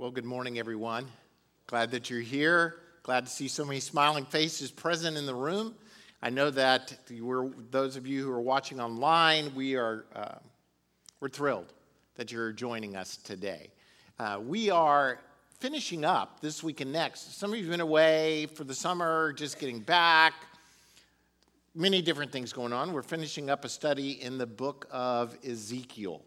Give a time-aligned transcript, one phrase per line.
[0.00, 1.08] Well, good morning, everyone.
[1.66, 2.76] Glad that you're here.
[3.02, 5.74] Glad to see so many smiling faces present in the room.
[6.22, 10.36] I know that we're, those of you who are watching online, we are uh,
[11.18, 11.72] we're thrilled
[12.14, 13.72] that you're joining us today.
[14.20, 15.18] Uh, we are
[15.58, 17.36] finishing up this week and next.
[17.36, 20.32] Some of you have been away for the summer, just getting back.
[21.74, 22.92] Many different things going on.
[22.92, 26.22] We're finishing up a study in the book of Ezekiel.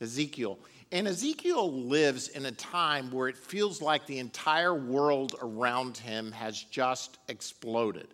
[0.00, 0.58] Ezekiel.
[0.92, 6.30] And Ezekiel lives in a time where it feels like the entire world around him
[6.32, 8.08] has just exploded.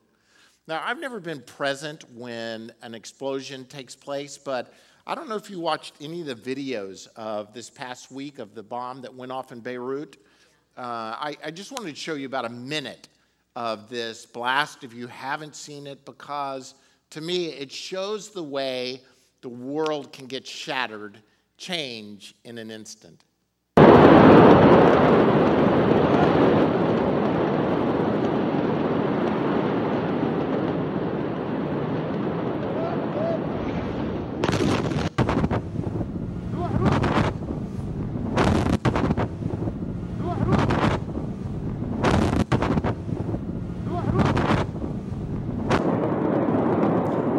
[0.69, 4.73] Now, I've never been present when an explosion takes place, but
[5.09, 8.55] I don't know if you watched any of the videos of this past week of
[8.55, 10.17] the bomb that went off in Beirut.
[10.77, 10.81] Uh,
[11.19, 13.09] I, I just wanted to show you about a minute
[13.57, 16.75] of this blast if you haven't seen it, because
[17.11, 19.03] to me, it shows the way
[19.41, 21.19] the world can get shattered
[21.59, 23.25] change in an instant.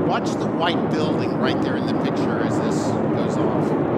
[0.05, 3.89] Watch the white building right there in the picture as this goes off.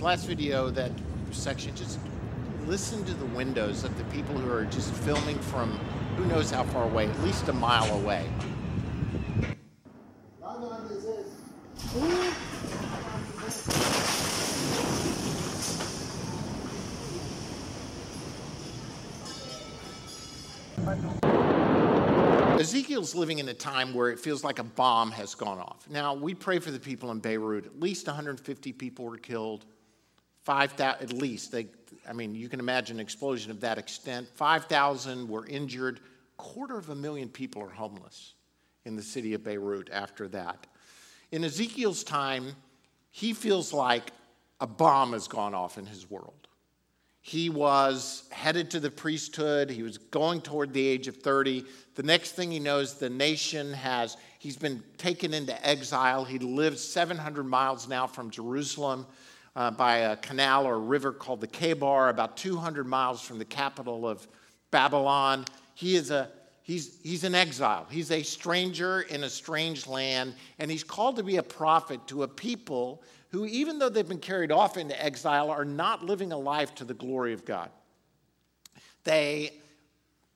[0.00, 0.92] This last video, that
[1.30, 1.98] section, just
[2.64, 5.72] listen to the windows of the people who are just filming from
[6.16, 8.24] who knows how far away, at least a mile away.
[22.58, 25.86] Ezekiel's living in a time where it feels like a bomb has gone off.
[25.90, 27.66] Now, we pray for the people in Beirut.
[27.66, 29.66] At least 150 people were killed.
[30.50, 31.52] 5,000, at least.
[31.52, 31.68] They,
[32.08, 34.26] I mean, you can imagine an explosion of that extent.
[34.34, 36.00] 5,000 were injured.
[36.38, 38.34] Quarter of a million people are homeless
[38.84, 40.66] in the city of Beirut after that.
[41.30, 42.56] In Ezekiel's time,
[43.12, 44.10] he feels like
[44.60, 46.48] a bomb has gone off in his world.
[47.20, 49.70] He was headed to the priesthood.
[49.70, 51.64] He was going toward the age of 30.
[51.94, 56.24] The next thing he knows, the nation has, he's been taken into exile.
[56.24, 59.06] He lives 700 miles now from Jerusalem
[59.56, 64.08] uh, by a canal or river called the Kebar, about 200 miles from the capital
[64.08, 64.26] of
[64.70, 65.44] Babylon.
[65.74, 66.30] He is a
[66.70, 67.88] He's, he's an exile.
[67.90, 72.22] He's a stranger in a strange land, and he's called to be a prophet to
[72.22, 76.38] a people who, even though they've been carried off into exile, are not living a
[76.38, 77.70] life to the glory of God.
[79.02, 79.50] They,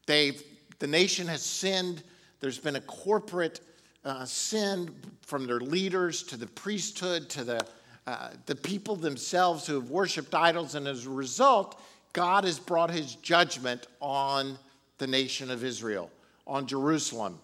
[0.09, 0.33] they,
[0.81, 2.03] the nation has sinned.
[2.41, 3.61] There's been a corporate
[4.05, 4.93] uh, sin
[5.23, 7.65] from their leaders to the priesthood to the,
[8.07, 11.81] uh, the people themselves who have worshiped idols, and as a result,
[12.13, 14.59] God has brought his judgment on
[14.99, 16.11] the nation of Israel,
[16.47, 17.39] on Jerusalem.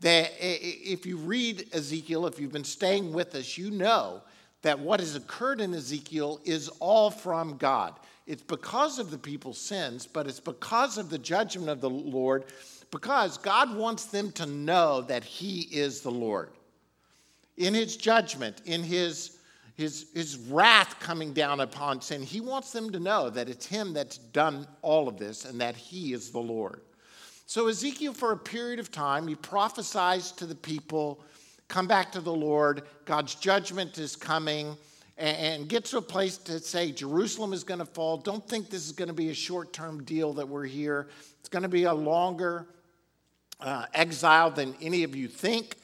[0.00, 4.22] That if you read Ezekiel, if you've been staying with us, you know
[4.62, 7.94] that what has occurred in Ezekiel is all from God.
[8.26, 12.44] It's because of the people's sins, but it's because of the judgment of the Lord,
[12.90, 16.50] because God wants them to know that He is the Lord.
[17.56, 19.38] In His judgment, in His,
[19.74, 23.92] his, his wrath coming down upon sin, He wants them to know that it's Him
[23.92, 26.82] that's done all of this and that He is the Lord.
[27.46, 31.22] So, Ezekiel, for a period of time, he prophesies to the people
[31.68, 32.82] come back to the Lord.
[33.04, 34.76] God's judgment is coming.
[35.18, 38.16] And get to a place to say Jerusalem is going to fall.
[38.16, 41.08] Don't think this is going to be a short term deal that we're here.
[41.40, 42.66] It's going to be a longer
[43.60, 45.76] uh, exile than any of you think.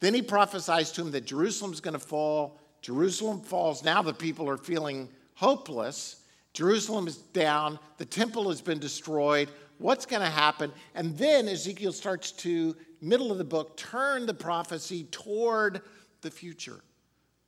[0.00, 2.60] Then he prophesies to him that Jerusalem's going to fall.
[2.82, 3.84] Jerusalem falls.
[3.84, 6.22] Now the people are feeling hopeless.
[6.52, 7.78] Jerusalem is down.
[7.98, 9.50] The temple has been destroyed.
[9.78, 10.72] What's going to happen?
[10.94, 15.82] And then Ezekiel starts to middle of the book, turn the prophecy toward
[16.20, 16.80] the future.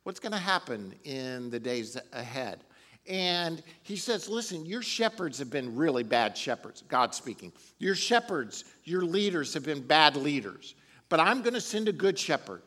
[0.03, 2.63] What's going to happen in the days ahead?
[3.07, 7.51] And he says, Listen, your shepherds have been really bad shepherds, God speaking.
[7.79, 10.75] Your shepherds, your leaders have been bad leaders.
[11.09, 12.61] But I'm going to send a good shepherd,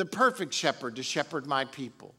[0.00, 2.14] the perfect shepherd, to shepherd my people.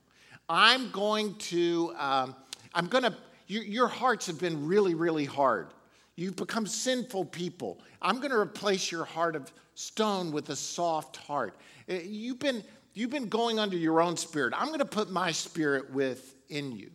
[0.48, 2.36] I'm going to, um,
[2.76, 3.16] I'm going to,
[3.48, 5.70] your, your hearts have been really, really hard.
[6.16, 7.80] You've become sinful people.
[8.00, 11.58] I'm going to replace your heart of stone with a soft heart.
[11.90, 12.64] Uh, you've been,
[12.94, 14.54] you've been going under your own spirit.
[14.56, 16.92] I'm going to put my spirit within you.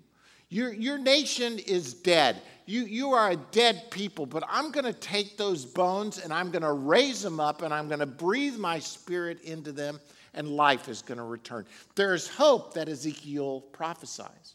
[0.51, 2.43] Your, your nation is dead.
[2.65, 6.53] You, you are a dead people, but I'm going to take those bones and I'm
[6.53, 9.99] going to raise them up and I'm going to breathe my spirit into them
[10.37, 11.67] and life is going to return.
[11.97, 14.55] There is hope that Ezekiel prophesies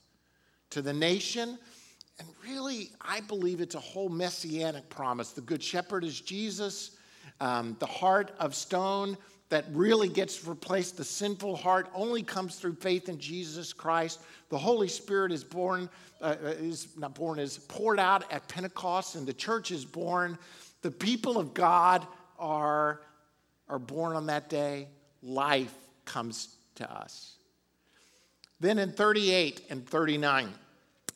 [0.70, 1.58] to the nation.
[2.20, 5.32] And really, I believe it's a whole messianic promise.
[5.32, 6.92] The Good Shepherd is Jesus,
[7.40, 9.18] um, the heart of stone
[9.50, 10.98] that really gets replaced.
[10.98, 14.22] The sinful heart only comes through faith in Jesus Christ.
[14.50, 15.90] The Holy Spirit is born,
[16.22, 20.38] uh, uh, is not born, is poured out at Pentecost, and the church is born.
[20.84, 22.08] The people of God
[22.40, 23.02] are,
[23.68, 24.88] are born on that day.
[25.22, 25.74] Life
[26.06, 27.36] comes to us.
[28.60, 30.50] Then in 38 and 39,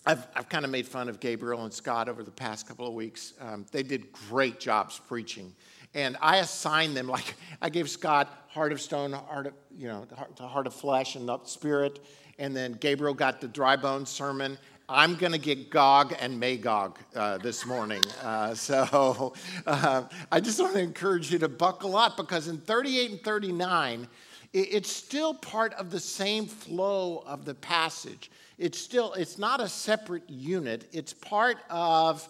[0.08, 2.94] I've, I've kind of made fun of Gabriel and Scott over the past couple of
[2.94, 3.34] weeks.
[3.40, 5.54] Um, they did great jobs preaching
[5.96, 10.06] and I assigned them like I gave Scott heart of stone, heart of you know,
[10.36, 12.06] the heart of flesh and the spirit,
[12.38, 14.58] and then Gabriel got the dry bones sermon.
[14.88, 18.04] I'm going to get Gog and Magog uh, this morning.
[18.22, 19.34] Uh, so
[19.66, 24.08] uh, I just want to encourage you to buckle up because in 38 and 39,
[24.54, 28.30] it, it's still part of the same flow of the passage.
[28.60, 32.28] It's still, it's not a separate unit, it's part of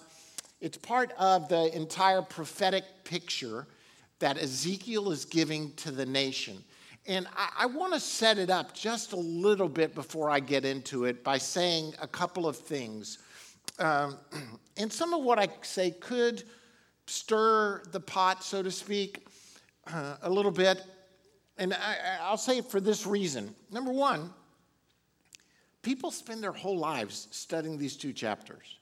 [0.62, 3.68] it's part of the entire prophetic picture
[4.20, 6.64] that Ezekiel is giving to the nation.
[7.08, 10.66] And I, I want to set it up just a little bit before I get
[10.66, 13.20] into it by saying a couple of things.
[13.80, 14.18] Um,
[14.78, 16.44] and some of what I say could
[17.08, 19.28] stir the pot, so to speak,
[19.92, 20.82] uh, a little bit.
[21.58, 23.54] And I, I'll say it for this reason.
[23.72, 24.34] Number one,
[25.84, 28.80] people spend their whole lives studying these two chapters.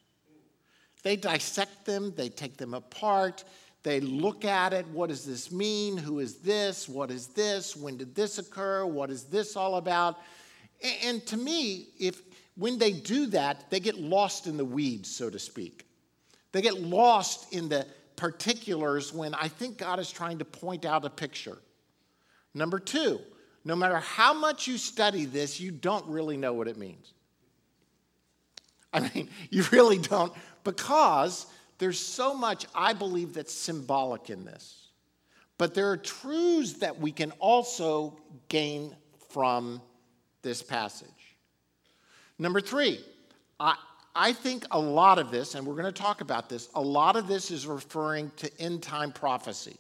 [1.03, 3.43] They dissect them, they take them apart,
[3.83, 4.88] they look at it.
[4.88, 5.97] What does this mean?
[5.97, 6.88] Who is this?
[6.88, 7.75] What is this?
[7.75, 8.85] When did this occur?
[8.85, 10.19] What is this all about?
[11.03, 12.21] And to me, if
[12.56, 15.85] when they do that, they get lost in the weeds, so to speak.
[16.51, 17.85] They get lost in the
[18.15, 21.57] particulars when I think God is trying to point out a picture.
[22.53, 23.19] Number two,
[23.65, 27.13] no matter how much you study this, you don't really know what it means.
[28.94, 30.31] I mean, you really don't
[30.63, 31.47] because
[31.83, 34.88] there's so much I believe that's symbolic in this.
[35.57, 38.95] But there are truths that we can also gain
[39.31, 39.81] from
[40.44, 41.09] this passage.
[42.39, 43.03] Number three,
[43.59, 43.75] I,
[44.15, 47.18] I think a lot of this, and we're going to talk about this, a lot
[47.18, 49.75] of this is referring to end time prophecy,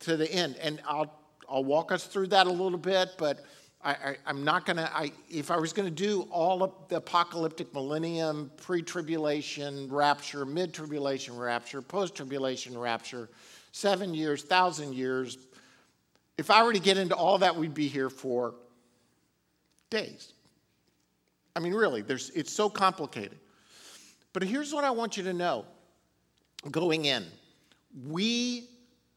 [0.00, 0.56] to the end.
[0.56, 1.14] And I'll,
[1.48, 3.44] I'll walk us through that a little bit, but
[3.82, 7.72] I, am not going to, if I was going to do all of the apocalyptic
[7.72, 13.30] millennium, pre tribulation rapture, mid tribulation rapture, post tribulation rapture,
[13.72, 15.38] seven years, thousand years,
[16.36, 18.54] if I were to get into all that, we'd be here for
[19.88, 20.34] days.
[21.56, 23.38] I mean, really, there's, it's so complicated.
[24.32, 25.64] But here's what I want you to know
[26.70, 27.24] going in.
[28.06, 28.68] We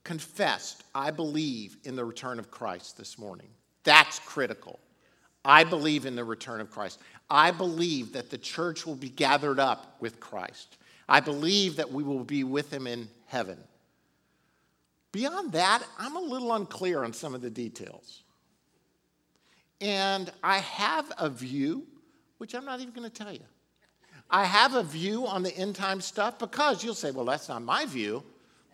[0.04, 3.50] confessed, I believe, in the return of Christ this morning.
[3.84, 4.80] That's critical.
[5.46, 7.00] I believe in the return of Christ.
[7.30, 10.78] I believe that the church will be gathered up with Christ.
[11.10, 13.58] I believe that we will be with him in heaven.
[15.12, 18.24] Beyond that, I'm a little unclear on some of the details.
[19.82, 21.86] And I have a view,
[22.38, 23.44] which I'm not even going to tell you.
[24.30, 27.62] I have a view on the end time stuff because you'll say, well, that's not
[27.62, 28.24] my view.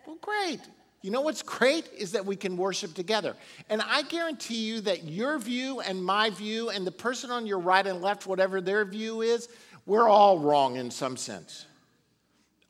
[0.06, 0.60] Well, great.
[1.02, 3.34] You know what's great is that we can worship together.
[3.70, 7.58] And I guarantee you that your view and my view and the person on your
[7.58, 9.48] right and left, whatever their view is,
[9.86, 11.64] we're all wrong in some sense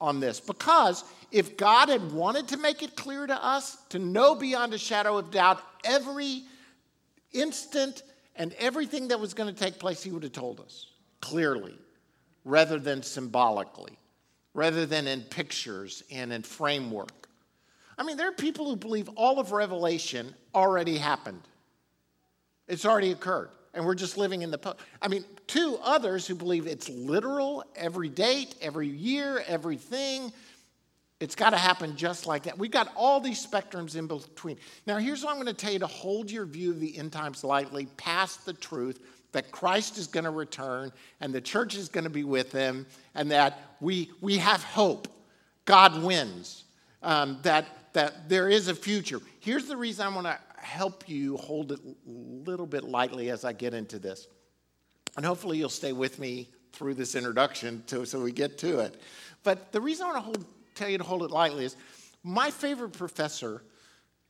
[0.00, 0.38] on this.
[0.38, 4.78] Because if God had wanted to make it clear to us, to know beyond a
[4.78, 6.42] shadow of doubt every
[7.32, 8.02] instant
[8.36, 10.86] and everything that was going to take place, He would have told us
[11.20, 11.74] clearly
[12.44, 13.98] rather than symbolically,
[14.54, 17.19] rather than in pictures and in framework.
[18.00, 21.42] I mean, there are people who believe all of Revelation already happened.
[22.66, 23.50] It's already occurred.
[23.74, 24.56] And we're just living in the.
[24.56, 30.32] Po- I mean, two others who believe it's literal, every date, every year, everything.
[31.20, 32.56] It's got to happen just like that.
[32.56, 34.56] We've got all these spectrums in between.
[34.86, 37.12] Now, here's what I'm going to tell you to hold your view of the end
[37.12, 38.98] times lightly, past the truth
[39.32, 40.90] that Christ is going to return
[41.20, 45.06] and the church is going to be with him, and that we, we have hope.
[45.66, 46.64] God wins.
[47.02, 49.20] Um, that that there is a future.
[49.40, 53.44] Here's the reason I want to help you hold it a little bit lightly as
[53.44, 54.28] I get into this.
[55.16, 59.00] And hopefully you'll stay with me through this introduction to, so we get to it.
[59.42, 61.76] But the reason I want to tell you to hold it lightly is
[62.22, 63.64] my favorite professor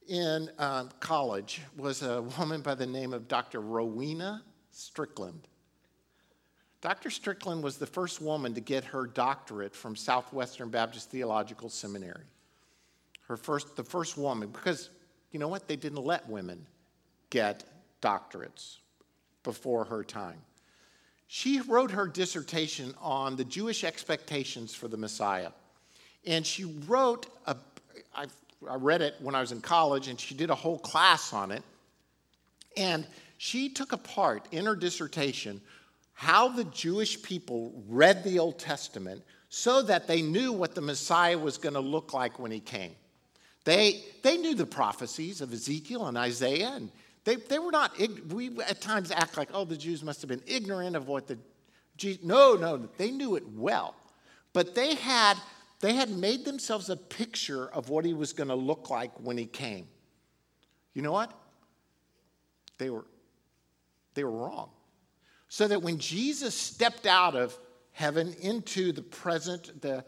[0.08, 3.60] in uh, college was a woman by the name of Dr.
[3.60, 5.48] Rowena Strickland.
[6.80, 7.10] Dr.
[7.10, 12.24] Strickland was the first woman to get her doctorate from Southwestern Baptist Theological Seminary.
[13.30, 14.90] Her first, the first woman, because
[15.30, 15.68] you know what?
[15.68, 16.66] They didn't let women
[17.30, 17.62] get
[18.02, 18.78] doctorates
[19.44, 20.38] before her time.
[21.28, 25.52] She wrote her dissertation on the Jewish expectations for the Messiah.
[26.26, 27.54] And she wrote, a,
[28.16, 28.26] I,
[28.68, 31.52] I read it when I was in college, and she did a whole class on
[31.52, 31.62] it.
[32.76, 33.06] And
[33.38, 35.60] she took apart in her dissertation
[36.14, 41.38] how the Jewish people read the Old Testament so that they knew what the Messiah
[41.38, 42.96] was going to look like when he came.
[43.64, 46.90] They, they knew the prophecies of Ezekiel and Isaiah, and
[47.24, 47.92] they, they were not,
[48.32, 51.38] we at times act like, oh, the Jews must have been ignorant of what the,
[52.22, 53.94] no, no, they knew it well.
[54.52, 55.36] But they had,
[55.80, 59.36] they had made themselves a picture of what he was going to look like when
[59.36, 59.86] he came.
[60.94, 61.32] You know what?
[62.78, 63.04] They were,
[64.14, 64.70] they were wrong.
[65.48, 67.56] So that when Jesus stepped out of
[67.92, 70.04] heaven into the present, the,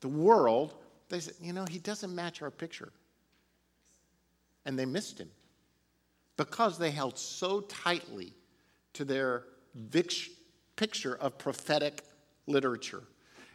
[0.00, 0.74] the world,
[1.12, 2.90] they said, you know, he doesn't match our picture.
[4.64, 5.28] And they missed him
[6.38, 8.32] because they held so tightly
[8.94, 9.44] to their
[10.76, 12.02] picture of prophetic
[12.46, 13.02] literature.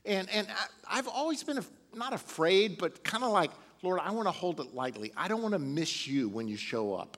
[0.05, 0.47] And, and
[0.87, 1.59] I, have always been
[1.95, 3.49] not afraid, but kind of like,
[3.81, 5.11] Lord, I want to hold it lightly.
[5.17, 7.17] I don't want to miss you when you show up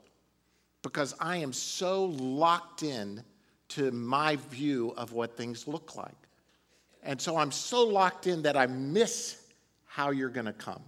[0.80, 3.22] because I am so locked in
[3.70, 6.16] to my view of what things look like.
[7.02, 9.39] And so I'm so locked in that I miss
[9.90, 10.80] how you're going to come.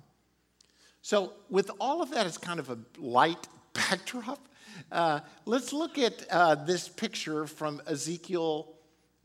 [1.02, 4.38] So, with all of that as kind of a light backdrop,
[4.92, 8.74] uh, let's look at uh, this picture from Ezekiel,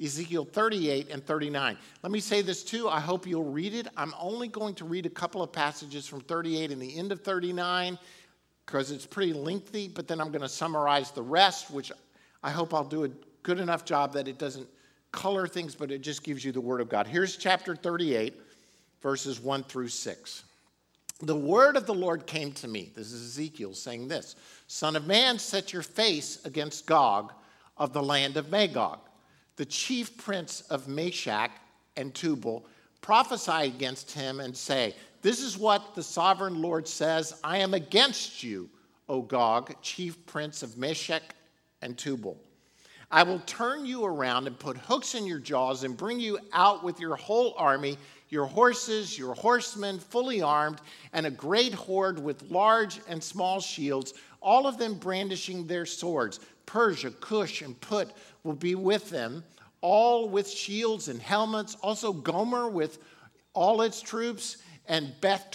[0.01, 1.77] Ezekiel 38 and 39.
[2.01, 2.89] Let me say this too.
[2.89, 3.88] I hope you'll read it.
[3.96, 7.22] I'm only going to read a couple of passages from 38 and the end of
[7.22, 8.00] 39
[8.65, 11.91] because it's pretty lengthy, but then I'm going to summarize the rest, which
[12.41, 13.10] I hope I'll do a
[13.43, 14.67] good enough job that it doesn't
[15.12, 17.05] color things, but it just gives you the Word of God.
[17.05, 18.41] Here's chapter 38,
[19.07, 20.43] verses 1 through 6.
[21.21, 22.91] The word of the Lord came to me.
[22.93, 24.35] This is Ezekiel saying this
[24.67, 27.31] Son of man, set your face against Gog
[27.77, 28.99] of the land of Magog,
[29.55, 31.51] the chief prince of Meshech
[31.95, 32.65] and Tubal.
[32.99, 38.43] Prophesy against him and say, This is what the sovereign Lord says I am against
[38.43, 38.69] you,
[39.07, 41.23] O Gog, chief prince of Meshech
[41.81, 42.37] and Tubal.
[43.09, 46.83] I will turn you around and put hooks in your jaws and bring you out
[46.83, 47.97] with your whole army,
[48.29, 50.81] your horses, your horsemen, fully armed,
[51.13, 56.39] and a great horde with large and small shields, all of them brandishing their swords.
[56.65, 58.12] Persia, Cush, and Put
[58.43, 59.43] will be with them,
[59.81, 61.75] all with shields and helmets.
[61.81, 63.00] Also, Gomer with
[63.53, 64.57] all its troops,
[64.88, 65.48] and Beth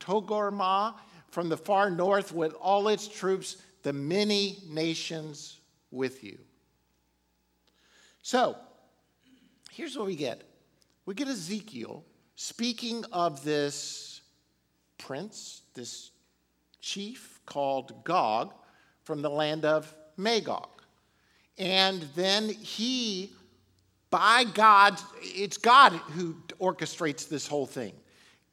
[0.00, 0.94] Togarmah
[1.30, 5.60] from the far north with all its troops, the many nations
[5.90, 6.38] with you.
[8.22, 8.56] So,
[9.70, 10.42] here's what we get
[11.06, 14.20] we get Ezekiel speaking of this
[14.98, 16.10] prince, this
[16.80, 18.52] chief called Gog
[19.04, 20.68] from the land of Magog.
[21.58, 23.32] And then he,
[24.10, 27.94] by God, it's God who orchestrates this whole thing.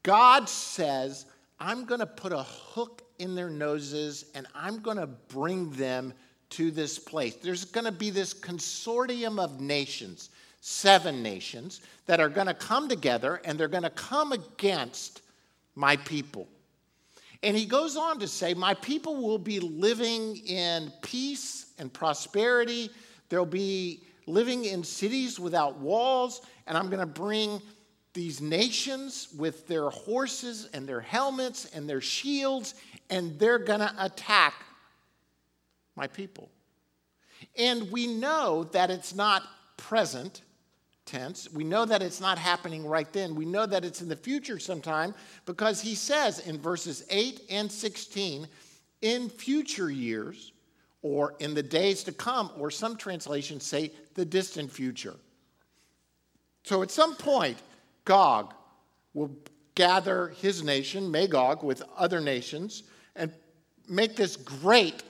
[0.04, 1.26] God says,
[1.60, 6.14] I'm going to put a hook in their noses and I'm going to bring them
[6.52, 7.36] to this place.
[7.36, 10.30] There's going to be this consortium of nations,
[10.66, 15.22] seven nations, that are going to come together and they're going to come against
[15.76, 16.48] my people.
[17.44, 22.90] And he goes on to say, My people will be living in peace and prosperity.
[23.28, 26.40] They'll be living in cities without walls.
[26.66, 27.62] And I'm going to bring
[28.14, 32.76] these nations with their horses and their helmets and their shields,
[33.10, 34.54] and they're going to attack
[35.98, 36.50] my people.
[37.58, 39.44] And we know that it's not
[39.76, 40.42] present
[41.06, 41.52] tense.
[41.52, 43.36] We know that it's not happening right then.
[43.36, 45.14] We know that it's in the future sometime
[45.46, 48.48] because he says in verses 8 and 16,
[49.02, 50.54] in future years,
[51.02, 55.16] or in the days to come, or some translations say the distant future.
[56.64, 57.58] So at some point,
[58.06, 58.54] Gog
[59.14, 59.36] will
[59.76, 62.84] gather his nation, Magog, with other nations,
[63.16, 63.32] and
[63.90, 65.04] make this great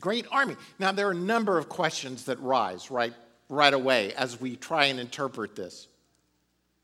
[0.00, 0.56] great army.
[0.78, 3.14] Now, there are a number of questions that rise right,
[3.54, 5.88] right away as we try and interpret this.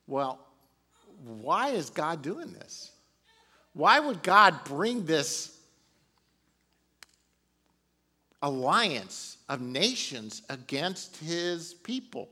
[0.07, 0.39] Well,
[1.25, 2.93] why is God doing this?
[3.73, 5.57] Why would God bring this
[8.43, 12.29] alliance of nations against his people?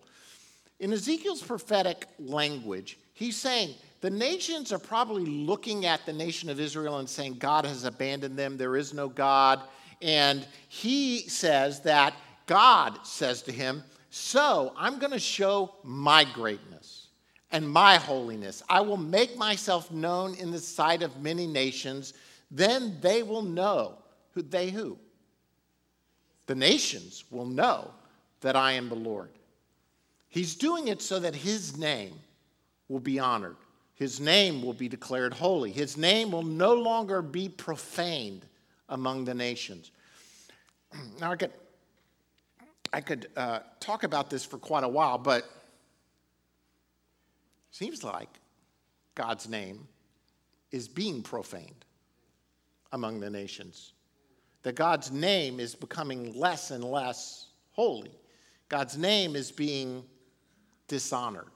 [0.80, 6.60] In Ezekiel's prophetic language, he's saying, The nations are probably looking at the nation of
[6.60, 9.60] Israel and saying, God has abandoned them, there is no God.
[10.00, 12.14] And he says that
[12.46, 17.08] God says to him, So I'm going to show my greatness
[17.52, 18.62] and my holiness.
[18.68, 22.14] I will make myself known in the sight of many nations.
[22.50, 23.98] Then they will know
[24.32, 24.98] who they who?
[26.46, 27.90] The nations will know
[28.40, 29.30] that I am the Lord.
[30.28, 32.14] He's doing it so that his name
[32.88, 33.56] will be honored.
[33.94, 35.72] His name will be declared holy.
[35.72, 38.46] His name will no longer be profaned
[38.88, 39.90] among the nations.
[41.20, 41.52] Now, I could,
[42.92, 45.44] I could uh, talk about this for quite a while, but
[47.70, 48.28] seems like
[49.14, 49.86] God's name
[50.70, 51.84] is being profaned
[52.92, 53.92] among the nations.
[54.62, 58.10] That God's name is becoming less and less holy.
[58.68, 60.04] God's name is being
[60.88, 61.46] dishonored.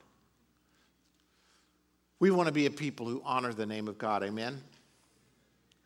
[2.20, 4.62] We want to be a people who honor the name of God, amen?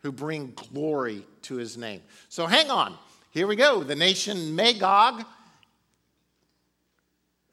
[0.02, 2.02] Who bring glory to his name.
[2.28, 2.96] So hang on.
[3.30, 3.82] Here we go.
[3.82, 5.24] The nation Magog,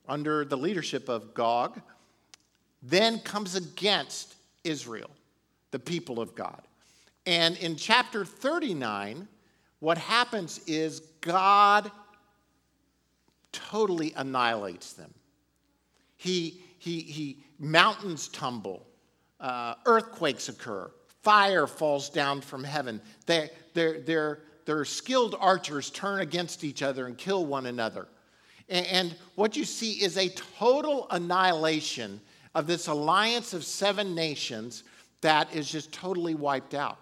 [0.08, 1.82] under the leadership of Gog,
[2.82, 5.10] then comes against Israel,
[5.72, 6.62] the people of God.
[7.26, 9.28] And in chapter 39,
[9.80, 11.90] what happens is God
[13.52, 15.14] totally annihilates them.
[16.18, 18.86] He, he, he mountains tumble,
[19.40, 20.92] uh, earthquakes occur,
[21.22, 23.02] fire falls down from heaven.
[23.26, 28.08] They, they're, they're, their skilled archers turn against each other and kill one another.
[28.74, 32.20] And, what you see is a total annihilation
[32.54, 34.84] of this alliance of seven nations
[35.22, 36.98] that is just totally wiped out.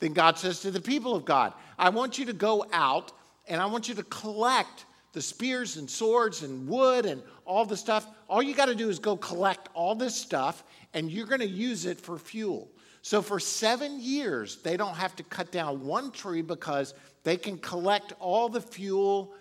[0.00, 3.12] Then God says to the people of God, I want you to go out
[3.48, 7.76] and I want you to collect the spears and swords and wood and all the
[7.76, 8.06] stuff.
[8.28, 10.64] All you got to do is go collect all this stuff
[10.94, 12.70] and you're going to use it for fuel.
[13.02, 17.58] So for seven years, they don't have to cut down one tree because they can
[17.58, 19.34] collect all the fuel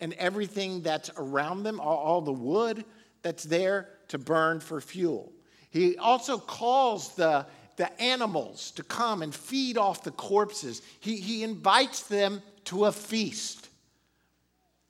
[0.00, 2.84] and everything that's around them, all, all the wood
[3.22, 5.32] that's there to burn for fuel.
[5.70, 10.82] He also calls the, the animals to come and feed off the corpses.
[11.00, 13.68] He, he invites them to a feast,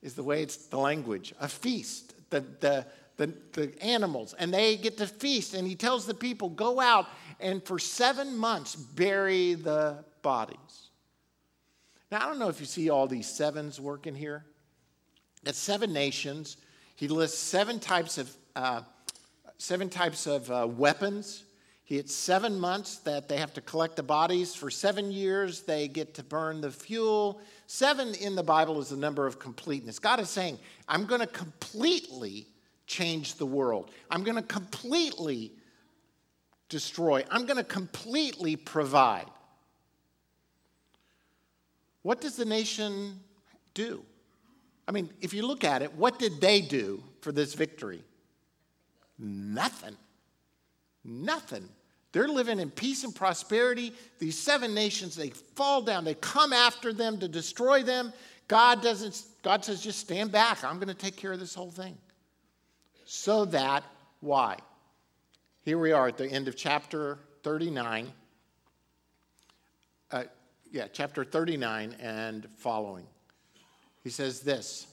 [0.02, 2.14] is the way it's the language, a feast.
[2.30, 2.84] The, the,
[3.16, 5.54] the, the animals, and they get to feast.
[5.54, 7.06] And he tells the people, go out
[7.40, 10.90] and for seven months bury the bodies.
[12.10, 14.44] Now, I don't know if you see all these sevens working here.
[15.46, 16.56] At seven nations,
[16.96, 18.82] he lists seven types of, uh,
[19.58, 21.44] seven types of uh, weapons.
[21.84, 24.54] He had seven months that they have to collect the bodies.
[24.54, 27.40] For seven years, they get to burn the fuel.
[27.66, 29.98] Seven in the Bible is the number of completeness.
[29.98, 32.46] God is saying, I'm going to completely
[32.86, 33.90] change the world.
[34.10, 35.52] I'm going to completely
[36.68, 37.24] destroy.
[37.30, 39.26] I'm going to completely provide.
[42.02, 43.20] What does the nation
[43.74, 44.02] do?
[44.88, 48.02] I mean, if you look at it, what did they do for this victory?
[49.18, 49.94] Nothing.
[51.04, 51.68] Nothing.
[52.12, 53.92] They're living in peace and prosperity.
[54.18, 56.04] These seven nations, they fall down.
[56.04, 58.14] They come after them to destroy them.
[58.48, 60.64] God doesn't, God says, just stand back.
[60.64, 61.98] I'm going to take care of this whole thing.
[63.04, 63.84] So that,
[64.20, 64.56] why?
[65.64, 68.10] Here we are at the end of chapter 39.
[70.10, 70.24] Uh,
[70.72, 73.04] yeah, chapter 39 and following.
[74.08, 74.86] He says this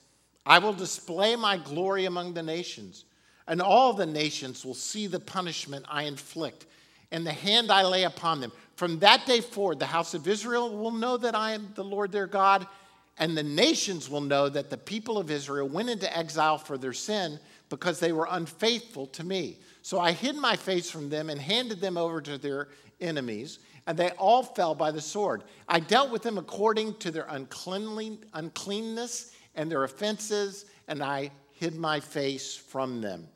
[0.46, 3.06] I will display my glory among the nations,
[3.48, 6.66] and all the nations will see the punishment I inflict
[7.14, 8.52] and the hand I lay upon them.
[8.76, 12.12] From that day forward, the house of Israel will know that I am the Lord
[12.12, 12.68] their God,
[13.18, 16.92] and the nations will know that the people of Israel went into exile for their
[16.92, 19.60] sin because they were unfaithful to me.
[19.82, 22.68] So I hid my face from them and handed them over to their
[23.00, 25.44] enemies, and they all fell by the sword.
[25.68, 32.00] I dealt with them according to their uncleanness and their offenses, and I hid my
[32.00, 33.28] face from them.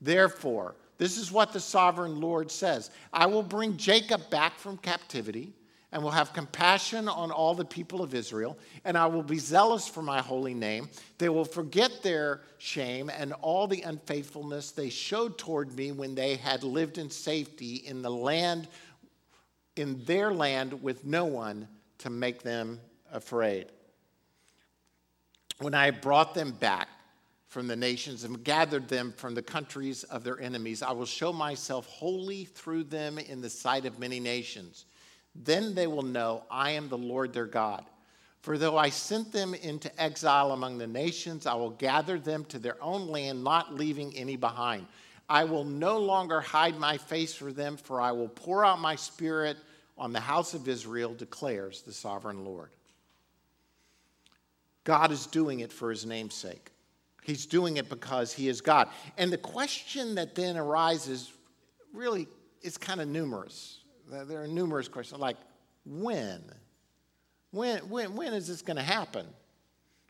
[0.00, 5.52] Therefore, this is what the sovereign Lord says I will bring Jacob back from captivity
[5.90, 9.88] and will have compassion on all the people of Israel, and I will be zealous
[9.88, 10.90] for my holy name.
[11.16, 16.36] They will forget their shame and all the unfaithfulness they showed toward me when they
[16.36, 18.68] had lived in safety in the land,
[19.78, 22.80] in their land, with no one to make them
[23.12, 23.66] afraid.
[25.58, 26.88] When I brought them back
[27.48, 31.32] from the nations and gathered them from the countries of their enemies, I will show
[31.32, 34.84] myself holy through them in the sight of many nations.
[35.34, 37.84] Then they will know I am the Lord their God.
[38.40, 42.58] For though I sent them into exile among the nations, I will gather them to
[42.58, 44.86] their own land, not leaving any behind.
[45.28, 48.96] I will no longer hide my face for them, for I will pour out my
[48.96, 49.58] spirit
[49.98, 52.70] on the house of Israel, declares the sovereign Lord.
[54.84, 56.70] God is doing it for his name's sake.
[57.22, 58.88] He's doing it because he is God.
[59.18, 61.30] And the question that then arises
[61.92, 62.26] really
[62.62, 63.80] is kind of numerous.
[64.10, 65.36] There are numerous questions like
[65.84, 66.42] when?
[67.50, 69.26] When, when, when is this going to happen?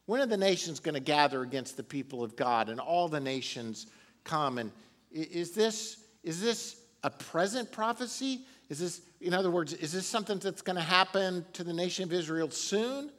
[0.06, 3.20] When are the nations going to gather against the people of God and all the
[3.20, 3.88] nations
[4.24, 4.58] come?
[4.58, 4.70] And
[5.10, 8.42] is this, is this a present prophecy?
[8.68, 12.04] Is this, in other words, is this something that's going to happen to the nation
[12.04, 13.10] of Israel soon?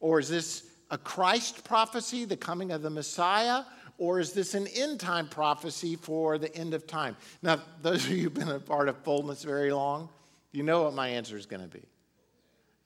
[0.00, 3.64] Or is this a Christ prophecy, the coming of the Messiah,
[3.98, 7.16] or is this an end time prophecy for the end of time?
[7.42, 10.08] Now, those of you who've been a part of boldness very long,
[10.52, 11.82] you know what my answer is going to be.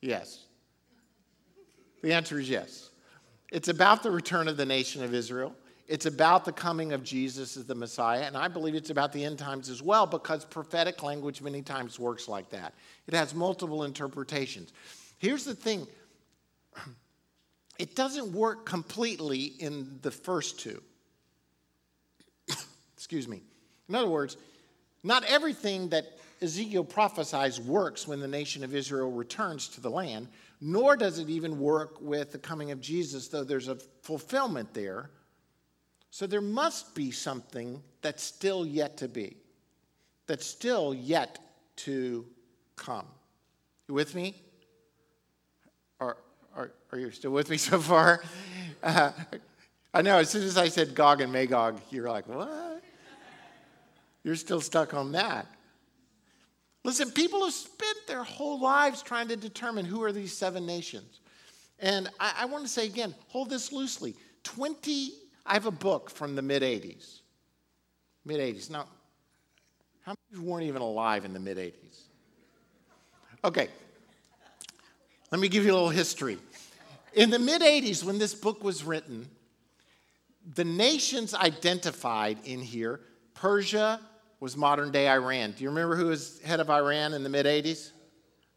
[0.01, 0.45] Yes.
[2.01, 2.89] The answer is yes.
[3.51, 5.55] It's about the return of the nation of Israel.
[5.89, 9.25] It's about the coming of Jesus as the Messiah, and I believe it's about the
[9.25, 12.75] end times as well because prophetic language many times works like that.
[13.07, 14.71] It has multiple interpretations.
[15.17, 15.87] Here's the thing
[17.79, 20.79] it doesn't work completely in the first two.
[22.95, 23.41] Excuse me.
[23.89, 24.37] In other words,
[25.03, 26.05] not everything that
[26.39, 30.27] Ezekiel prophesies works when the nation of Israel returns to the land,
[30.61, 35.09] nor does it even work with the coming of Jesus, though there's a fulfillment there.
[36.11, 39.37] So there must be something that's still yet to be,
[40.27, 41.39] that's still yet
[41.77, 42.25] to
[42.75, 43.05] come.
[43.87, 44.35] You with me?
[46.55, 48.23] Are, are you still with me so far?
[48.81, 49.11] Uh,
[49.93, 52.81] I know, as soon as I said Gog and Magog, you're like, what?
[54.23, 55.47] You're still stuck on that.
[56.85, 61.19] Listen, people have spent their whole lives trying to determine who are these seven nations.
[61.79, 64.15] And I, I want to say again, hold this loosely.
[64.43, 65.11] 20,
[65.49, 67.21] I have a book from the mid 80s.
[68.23, 68.69] Mid 80s.
[68.69, 68.85] Now,
[70.03, 72.03] how many of you weren't even alive in the mid 80s?
[73.43, 73.67] Okay,
[75.31, 76.37] let me give you a little history.
[77.15, 79.27] In the mid 80s, when this book was written,
[80.53, 82.99] the nations identified in here,
[83.33, 83.99] Persia
[84.39, 85.53] was modern day Iran.
[85.57, 87.91] Do you remember who was head of Iran in the mid 80s?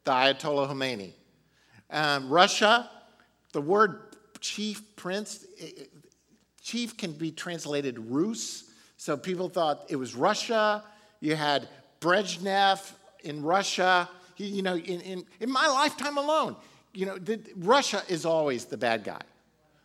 [0.05, 1.13] The Ayatollah Khomeini.
[1.91, 2.91] Um, Russia,
[3.53, 5.47] the word chief prince,
[6.63, 8.65] chief can be translated Rus.
[8.97, 10.83] So people thought it was Russia.
[11.21, 11.69] You had
[12.01, 12.93] Brezhnev
[13.25, 16.57] in Russia you know, in, in, in my lifetime alone,
[16.95, 19.21] you know, the, Russia is always the bad guy.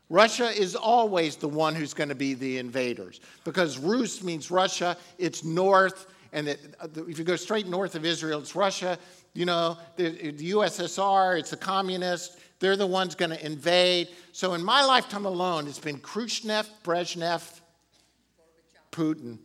[0.10, 4.96] Russia is always the one who's going to be the invaders because Rus means Russia,
[5.18, 8.98] it's north, and it, if you go straight north of Israel, it's Russia.
[9.34, 14.10] You know, the, the USSR, it's the communists, they're the ones going to invade.
[14.32, 17.62] So in my lifetime alone, it's been Khrushchev, Brezhnev,
[18.92, 19.38] Putin.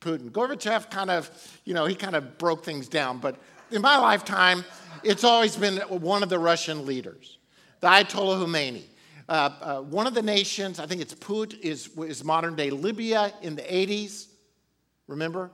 [0.00, 0.30] Putin.
[0.30, 1.30] Gorbachev kind of,
[1.64, 3.36] you know, he kind of broke things down, but
[3.70, 4.64] in my lifetime,
[5.02, 7.38] it's always been one of the Russian leaders,
[7.80, 8.82] the Ayatollah Khomeini.
[9.28, 13.32] Uh, uh, one of the nations, I think it's Put, is, is modern day Libya
[13.42, 14.28] in the 80s.
[15.08, 15.50] Remember?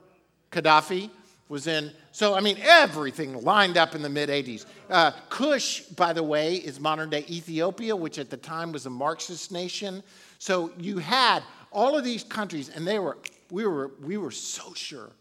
[0.51, 1.09] Gaddafi
[1.49, 1.91] was in.
[2.11, 4.65] So, I mean, everything lined up in the mid 80s.
[4.89, 8.89] Uh, Kush, by the way, is modern day Ethiopia, which at the time was a
[8.89, 10.03] Marxist nation.
[10.39, 13.17] So you had all of these countries, and they were,
[13.51, 15.11] we were, we were so sure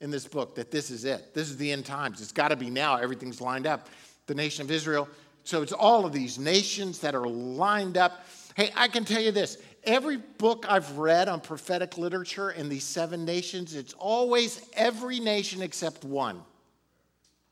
[0.00, 1.34] in this book that this is it.
[1.34, 2.20] This is the end times.
[2.20, 2.96] It's got to be now.
[2.96, 3.88] Everything's lined up.
[4.26, 5.08] The nation of Israel.
[5.44, 8.26] So it's all of these nations that are lined up.
[8.54, 12.84] Hey, I can tell you this every book I've read on prophetic literature in these
[12.84, 16.42] seven nations, it's always every nation except one.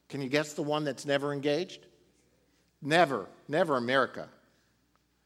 [0.09, 1.87] Can you guess the one that's never engaged?
[2.83, 4.29] Never, never America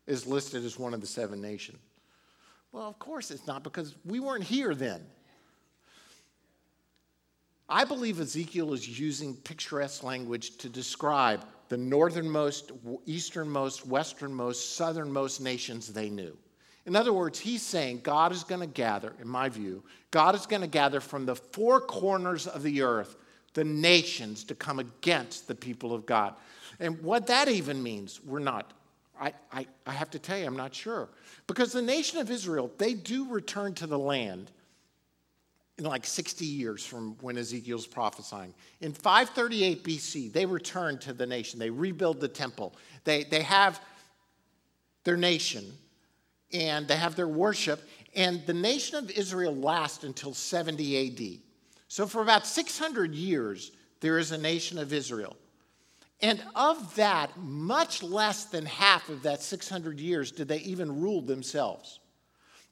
[0.06, 1.78] is listed as one of the seven nations.
[2.72, 5.04] Well, of course it's not because we weren't here then.
[7.68, 12.72] I believe Ezekiel is using picturesque language to describe the northernmost,
[13.06, 16.36] easternmost, westernmost, southernmost nations they knew.
[16.90, 20.44] In other words, he's saying God is going to gather, in my view, God is
[20.44, 23.14] going to gather from the four corners of the earth
[23.55, 26.35] the nations to come against the people of God.
[26.81, 28.72] And what that even means, we're not.
[29.20, 31.09] I, I, I have to tell you, I'm not sure.
[31.46, 34.50] Because the nation of Israel, they do return to the land
[35.79, 38.53] in like 60 years from when Ezekiel's prophesying.
[38.81, 41.61] In 538 BC, they return to the nation.
[41.61, 42.74] They rebuild the temple.
[43.05, 43.81] They, they have
[45.05, 45.72] their nation
[46.52, 47.82] and they have their worship.
[48.14, 51.40] And the nation of Israel lasts until 70 AD.
[51.88, 55.36] So for about 600 years, there is a nation of Israel.
[56.22, 61.22] And of that, much less than half of that 600 years did they even rule
[61.22, 62.00] themselves.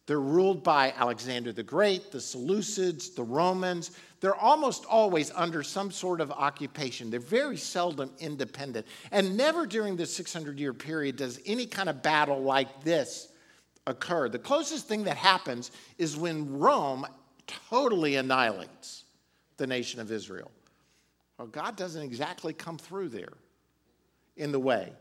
[0.07, 3.91] They're ruled by Alexander the Great, the Seleucids, the Romans.
[4.21, 7.11] They're almost always under some sort of occupation.
[7.11, 8.87] They're very seldom independent.
[9.13, 13.28] And never during this 600 year period does any kind of battle like this
[13.89, 14.29] occur.
[14.29, 17.07] The closest thing that happens is when Rome
[17.71, 19.05] totally annihilates
[19.57, 20.51] the nation of Israel.
[21.39, 23.33] Well, God doesn't exactly come through there
[24.37, 24.93] in the way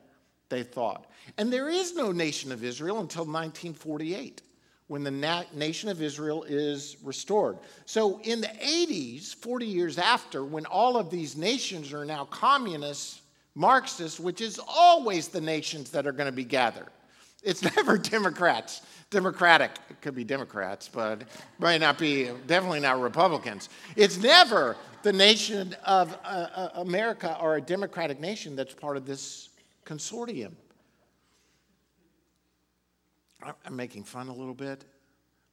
[0.50, 1.10] they thought.
[1.38, 4.42] And there is no nation of Israel until 1948
[4.88, 7.58] when the na- nation of Israel is restored.
[7.86, 13.22] So in the 80s, 40 years after, when all of these nations are now communists,
[13.54, 16.88] Marxists, which is always the nations that are going to be gathered.
[17.44, 18.82] It's never Democrats.
[19.10, 19.72] Democratic.
[19.90, 21.24] It could be Democrats, but
[21.60, 23.70] might not be, definitely not Republicans.
[23.96, 29.06] It's never the nation of uh, uh America or a Democratic nation that's part of
[29.06, 29.50] this
[29.86, 30.52] consortium.
[33.66, 34.84] I'm making fun a little bit,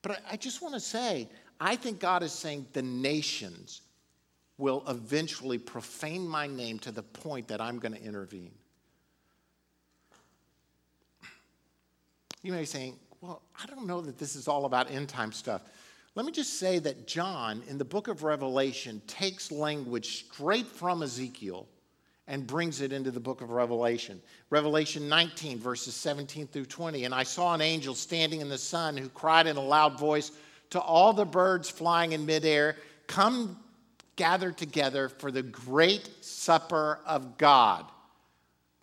[0.03, 1.29] but I just want to say
[1.61, 3.83] I think God is saying the nations
[4.59, 8.53] will eventually profane my name to the point that I'm going to intervene.
[12.45, 15.33] You may be saying, well, I don't know that this is all about end time
[15.33, 15.63] stuff.
[16.15, 21.03] Let me just say that John, in the book of Revelation, takes language straight from
[21.03, 21.67] Ezekiel
[22.29, 24.21] and brings it into the book of Revelation.
[24.51, 27.07] Revelation 19, verses 17 through 20.
[27.07, 30.31] And I saw an angel standing in the sun who cried in a loud voice
[30.69, 32.77] to all the birds flying in midair,
[33.07, 33.59] Come
[34.17, 37.87] gather together for the great supper of God.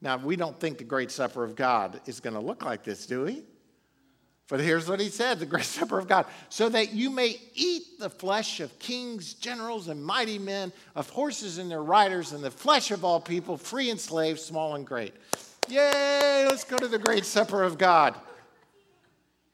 [0.02, 3.06] Now, we don't think the great supper of God is going to look like this,
[3.06, 3.44] do we?
[4.52, 8.00] But here's what he said the great supper of God, so that you may eat
[8.00, 12.52] the flesh of kings, generals, and mighty men, of horses and their riders, and the
[12.52, 15.14] flesh of all people, free and slave, small and great.
[15.70, 18.14] Yay, let's go to the great supper of God.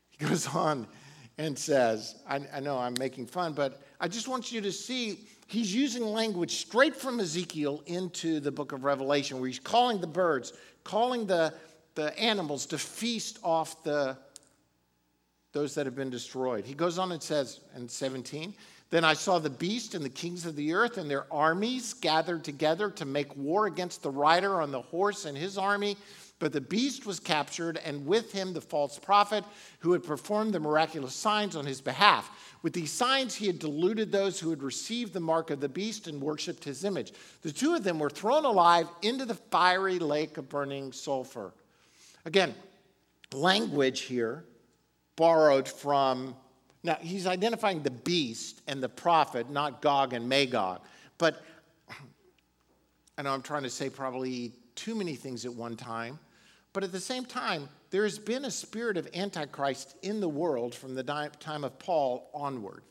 [0.10, 0.88] He goes on
[1.38, 5.20] and says, I, I know I'm making fun, but I just want you to see
[5.46, 10.08] he's using language straight from Ezekiel into the book of Revelation, where he's calling the
[10.08, 11.54] birds, calling the,
[11.94, 14.18] the animals to feast off the
[15.54, 16.66] those that have been destroyed.
[16.66, 18.54] He goes on and says in 17,
[18.90, 22.44] Then I saw the beast and the kings of the earth and their armies gathered
[22.44, 25.98] together to make war against the rider on the horse and his army.
[26.40, 29.44] But the beast was captured, and with him the false prophet
[29.80, 32.30] who had performed the miraculous signs on his behalf.
[32.62, 36.08] With these signs, he had deluded those who had received the mark of the beast
[36.08, 37.14] and worshiped his image.
[37.42, 41.54] The two of them were thrown alive into the fiery lake of burning sulfur.
[42.26, 42.54] Again,
[43.34, 44.44] language here
[45.18, 46.34] borrowed from,
[46.84, 50.80] now he's identifying the beast and the prophet, not Gog and Magog.
[51.18, 51.44] But
[53.18, 56.18] I know I'm trying to say probably too many things at one time.
[56.72, 60.76] But at the same time, there has been a spirit of Antichrist in the world
[60.76, 61.04] from the
[61.40, 62.84] time of Paul onward.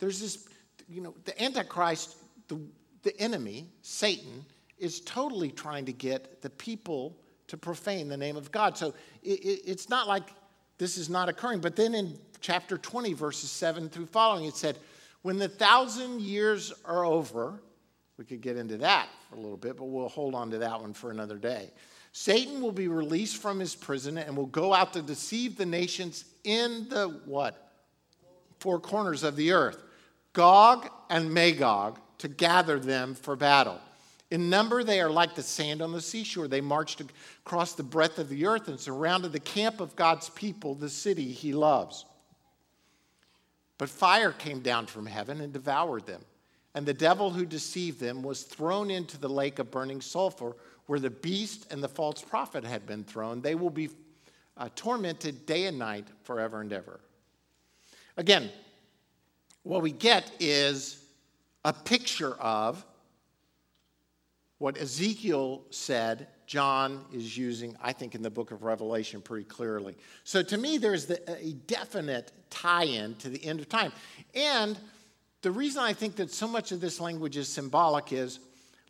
[0.00, 0.48] There's this,
[0.88, 2.16] you know, the Antichrist,
[2.48, 2.60] the,
[3.02, 4.44] the enemy, Satan,
[4.78, 8.76] is totally trying to get the people to profane the name of God.
[8.76, 10.24] So it, it, it's not like
[10.78, 11.60] this is not occurring.
[11.60, 14.78] But then in chapter 20, verses 7 through following, it said,
[15.22, 17.60] When the thousand years are over,
[18.16, 20.80] we could get into that for a little bit, but we'll hold on to that
[20.80, 21.70] one for another day.
[22.12, 26.24] Satan will be released from his prison and will go out to deceive the nations
[26.44, 27.72] in the what?
[28.58, 29.82] Four corners of the earth.
[30.32, 33.80] Gog and Magog to gather them for battle.
[34.30, 36.48] In number, they are like the sand on the seashore.
[36.48, 37.02] They marched
[37.46, 41.32] across the breadth of the earth and surrounded the camp of God's people, the city
[41.32, 42.04] he loves.
[43.78, 46.22] But fire came down from heaven and devoured them.
[46.74, 50.54] And the devil who deceived them was thrown into the lake of burning sulfur,
[50.86, 53.40] where the beast and the false prophet had been thrown.
[53.40, 53.88] They will be
[54.56, 57.00] uh, tormented day and night forever and ever.
[58.16, 58.50] Again,
[59.62, 61.04] what we get is
[61.64, 62.84] a picture of
[64.58, 69.96] what Ezekiel said, John is using, I think, in the book of Revelation pretty clearly.
[70.24, 73.92] So to me, there's the, a definite tie in to the end of time.
[74.34, 74.76] And
[75.42, 78.40] the reason I think that so much of this language is symbolic is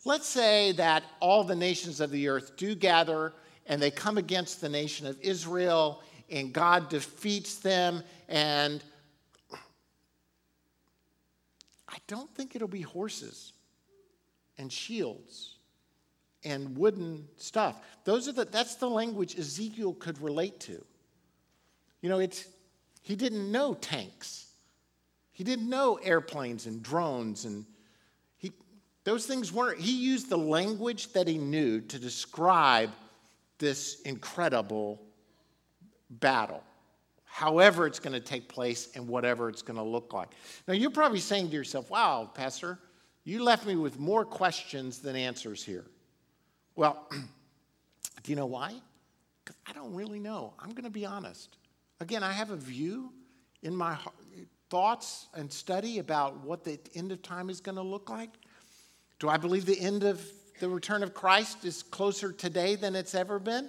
[0.07, 3.35] let's say that all the nations of the earth do gather
[3.67, 8.83] and they come against the nation of Israel and God defeats them and
[11.91, 13.53] I don't think it'll be horses
[14.57, 15.58] and shields
[16.45, 17.81] and wooden stuff.
[18.05, 20.85] Those are the, that's the language Ezekiel could relate to.
[22.01, 22.47] You know, it's,
[23.03, 24.47] he didn't know tanks.
[25.33, 27.65] He didn't know airplanes and drones and
[28.37, 28.53] he,
[29.05, 32.91] those things weren't, he used the language that he knew to describe
[33.59, 35.03] this incredible
[36.11, 36.63] battle
[37.39, 40.31] however it's going to take place and whatever it's going to look like.
[40.67, 42.81] Now, you're probably saying to yourself, wow, Pastor,
[43.23, 45.85] you left me with more questions than answers here.
[46.79, 47.09] Well,
[48.23, 48.73] do you know why?
[49.45, 50.55] Because I don't really know.
[50.61, 51.57] I'm going to be honest.
[51.99, 53.13] Again, I have a view
[53.65, 53.99] in my
[54.71, 58.31] thoughts and study about what the end of time is going to look like.
[59.19, 60.25] Do I believe the end of
[60.61, 63.69] the return of Christ is closer today than it's ever been?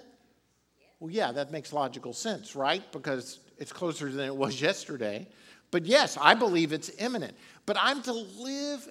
[1.00, 2.92] Well, yeah, that makes logical sense, right?
[2.92, 5.26] Because it's closer than it was yesterday.
[5.72, 7.34] But yes, I believe it's imminent.
[7.66, 8.88] But I'm to live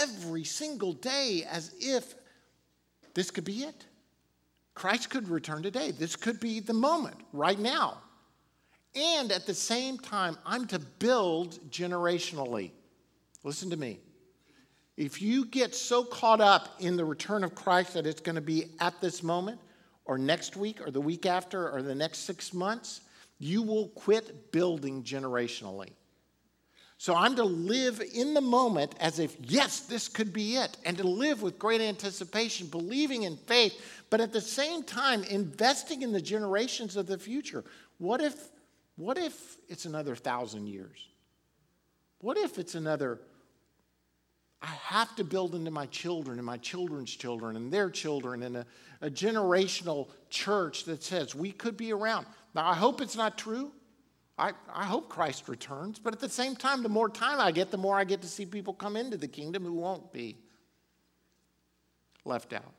[0.00, 2.16] every single day as if
[3.14, 3.86] this could be it.
[4.74, 5.90] Christ could return today.
[5.90, 7.98] This could be the moment right now.
[8.94, 12.70] And at the same time, I'm to build generationally.
[13.42, 14.00] Listen to me.
[14.96, 18.42] If you get so caught up in the return of Christ that it's going to
[18.42, 19.58] be at this moment,
[20.04, 23.02] or next week, or the week after, or the next six months,
[23.38, 25.90] you will quit building generationally.
[27.02, 30.96] So I'm to live in the moment as if, yes, this could be it, and
[30.98, 36.12] to live with great anticipation, believing in faith, but at the same time, investing in
[36.12, 37.64] the generations of the future.
[37.98, 38.36] What if,
[38.94, 41.08] what if it's another thousand years?
[42.20, 43.18] What if it's another
[44.62, 48.58] I have to build into my children and my children's children and their children and
[48.58, 48.66] a,
[49.00, 52.26] a, generational church that says we could be around.
[52.54, 53.72] Now, I hope it's not true.
[54.38, 57.70] I, I hope Christ returns, but at the same time, the more time I get,
[57.70, 60.36] the more I get to see people come into the kingdom who won't be
[62.24, 62.72] left out.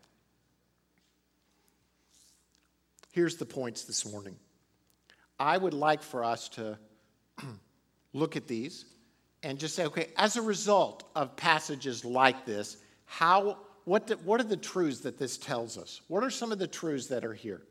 [3.11, 4.35] Here's the points this morning.
[5.39, 6.79] I would like for us to
[8.13, 8.85] look at these
[9.43, 14.39] and just say, okay, as a result of passages like this, how, what, the, what
[14.39, 16.01] are the truths that this tells us?
[16.07, 17.61] What are some of the truths that are here?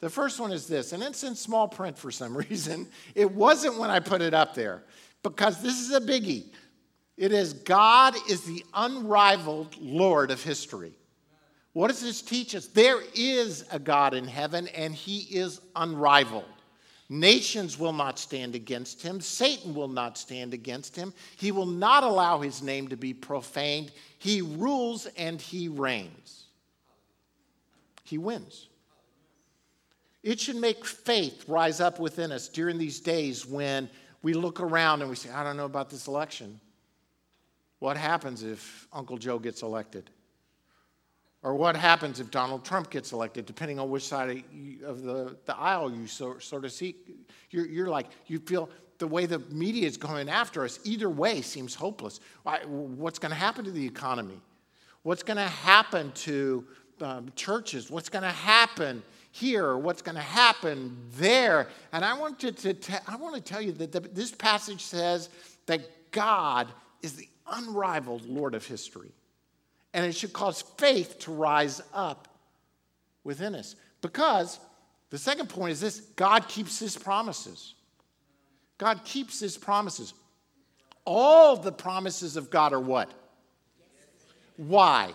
[0.00, 2.88] The first one is this, and it's in small print for some reason.
[3.14, 4.82] It wasn't when I put it up there,
[5.22, 6.46] because this is a biggie.
[7.16, 10.94] It is God is the unrivaled Lord of history.
[11.72, 12.66] What does this teach us?
[12.66, 16.44] There is a God in heaven, and he is unrivaled.
[17.10, 19.20] Nations will not stand against him.
[19.20, 21.12] Satan will not stand against him.
[21.36, 23.92] He will not allow his name to be profaned.
[24.18, 26.44] He rules and he reigns.
[28.04, 28.68] He wins.
[30.22, 33.88] It should make faith rise up within us during these days when
[34.22, 36.60] we look around and we say, I don't know about this election.
[37.78, 40.10] What happens if Uncle Joe gets elected?
[41.42, 44.44] Or what happens if Donald Trump gets elected, depending on which side
[44.84, 46.96] of the, the aisle you so, sort of see.
[47.48, 51.40] You're, you're like, you feel the way the media is going after us, either way
[51.40, 52.20] seems hopeless.
[52.66, 54.38] What's going to happen to the economy?
[55.02, 56.66] What's going to happen to
[57.00, 57.90] um, churches?
[57.90, 59.76] What's going to happen here?
[59.76, 61.68] What's going to happen there?
[61.92, 64.82] And I want to, to te- I want to tell you that the, this passage
[64.82, 65.28] says
[65.66, 66.68] that God
[67.02, 69.12] is the unrivaled Lord of history.
[69.92, 72.28] And it should cause faith to rise up
[73.24, 73.76] within us.
[74.02, 74.58] Because
[75.10, 77.74] the second point is this God keeps his promises.
[78.78, 80.14] God keeps his promises.
[81.04, 83.10] All the promises of God are what?
[84.56, 85.12] Why?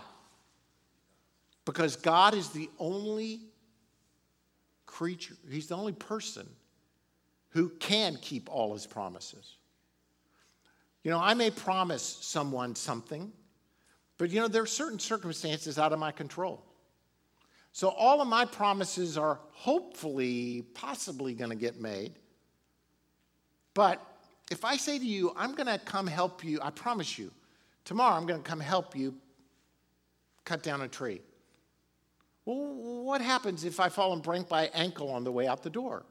[1.63, 3.41] Because God is the only
[4.95, 6.47] creature, He's the only person
[7.49, 9.55] who can keep all His promises.
[11.03, 13.31] You know, I may promise someone something,
[14.17, 16.63] but you know, there are certain circumstances out of my control.
[17.73, 22.13] So all of my promises are hopefully, possibly going to get made.
[23.73, 24.01] But
[24.49, 27.31] if I say to you, I'm going to come help you, I promise you,
[27.83, 29.13] tomorrow I'm going to come help you
[30.45, 31.19] cut down a tree.
[32.45, 35.69] Well, what happens if I fall and break my ankle on the way out the
[35.69, 36.05] door?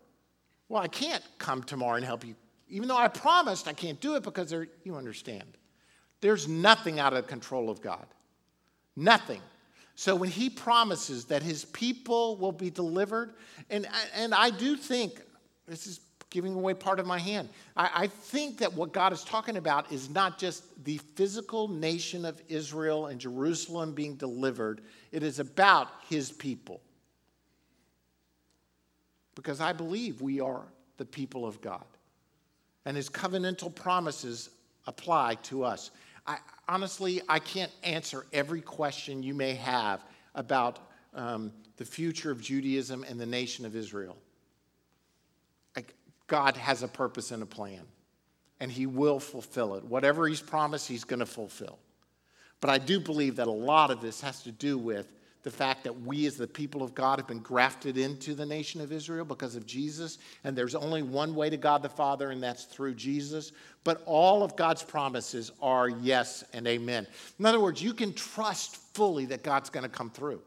[0.69, 2.35] Well, I can't come tomorrow and help you.
[2.69, 5.57] Even though I promised, I can't do it because you understand.
[6.21, 8.07] There's nothing out of control of God.
[8.97, 9.43] Nothing.
[9.95, 13.35] So when he promises that his people will be delivered,
[13.71, 15.21] and, and I do think,
[15.69, 16.01] this is
[16.35, 19.93] giving away part of my hand, I, I think that what God is talking about
[19.93, 24.81] is not just the physical nation of Israel and Jerusalem being delivered,
[25.13, 26.81] it is about his people.
[29.37, 30.65] Because I believe we are
[30.97, 31.85] the people of God.
[32.85, 34.51] And his covenantal promises
[34.89, 35.93] apply to us.
[36.27, 40.05] I, honestly, I can't answer every question you may have
[40.35, 40.81] about
[41.15, 44.17] um, the future of Judaism and the nation of Israel.
[46.27, 47.83] God has a purpose and a plan,
[48.61, 49.85] and He will fulfill it.
[49.85, 51.79] Whatever He's promised, He's going to fulfill.
[52.61, 55.13] But I do believe that a lot of this has to do with
[55.43, 58.81] the fact that we, as the people of God, have been grafted into the nation
[58.81, 62.43] of Israel because of Jesus, and there's only one way to God the Father, and
[62.43, 63.53] that's through Jesus.
[63.85, 67.07] But all of God's promises are yes and amen.
[67.39, 70.41] In other words, you can trust fully that God's going to come through.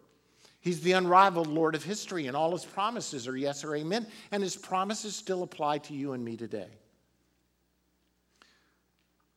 [0.67, 4.43] He's the unrivaled Lord of history, and all his promises are yes or amen, and
[4.43, 6.67] his promises still apply to you and me today.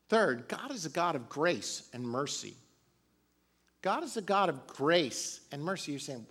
[0.08, 2.56] Third, God is a God of grace and mercy.
[3.80, 5.92] God is a God of grace and mercy.
[5.92, 6.26] You're saying,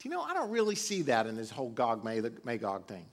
[0.00, 3.06] do you know, I don't really see that in this whole Gog Magog thing.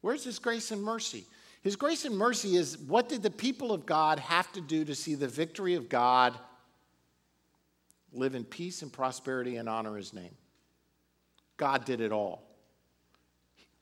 [0.00, 1.26] Where's His grace and mercy?
[1.60, 4.94] His grace and mercy is what did the people of God have to do to
[4.94, 6.32] see the victory of God
[8.10, 10.32] live in peace and prosperity and honor His name?
[11.56, 12.42] God did it all.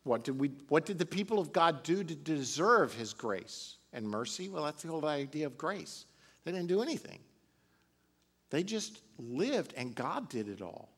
[0.04, 4.06] What did, we, what did the people of God do to deserve His grace and
[4.06, 4.48] mercy?
[4.48, 6.04] Well, that's the whole idea of grace.
[6.44, 7.20] They didn't do anything.
[8.50, 10.90] They just lived and God did it all.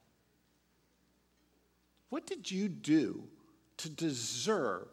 [2.09, 3.23] What did you do
[3.77, 4.87] to deserve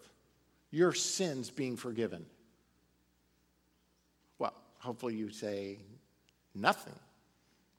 [0.70, 2.24] your sins being forgiven?
[4.39, 5.78] Well, hopefully you say
[6.55, 6.99] nothing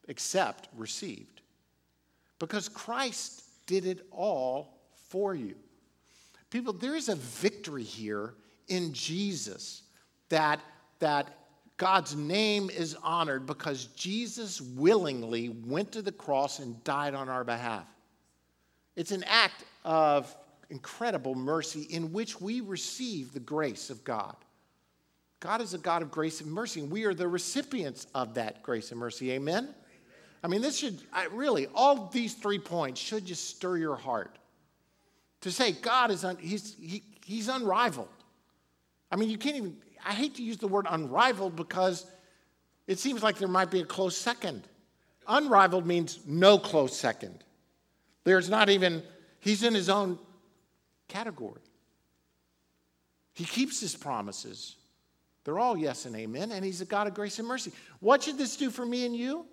[0.08, 1.42] except received.
[2.40, 5.56] Because Christ did it all for you.
[6.50, 8.36] People, there is a victory here
[8.68, 9.84] in Jesus
[10.30, 10.60] that,
[11.00, 11.38] that
[11.78, 17.44] God's name is honored because Jesus willingly went to the cross and died on our
[17.44, 17.86] behalf.
[18.96, 20.34] It's an act of
[20.70, 24.36] incredible mercy in which we receive the grace of God.
[25.42, 28.64] God is a God of grace and mercy, and we are the recipients of that
[28.64, 29.32] grace and mercy.
[29.32, 29.76] Amen?
[30.44, 34.38] I mean, this should I, really, all these three points should just stir your heart.
[35.42, 38.10] To say God is un, he's, he, he's unrivaled.
[39.12, 42.06] I mean, you can't even, I hate to use the word unrivaled because
[42.88, 44.68] it seems like there might be a close second.
[45.28, 47.44] Unrivaled means no close second.
[48.24, 49.04] There's not even,
[49.40, 50.20] he's in his own
[51.08, 51.62] category.
[53.34, 54.76] He keeps his promises.
[55.44, 57.72] They're all yes and amen, and he's a God of grace and mercy.
[58.00, 59.46] What should this do for me and you?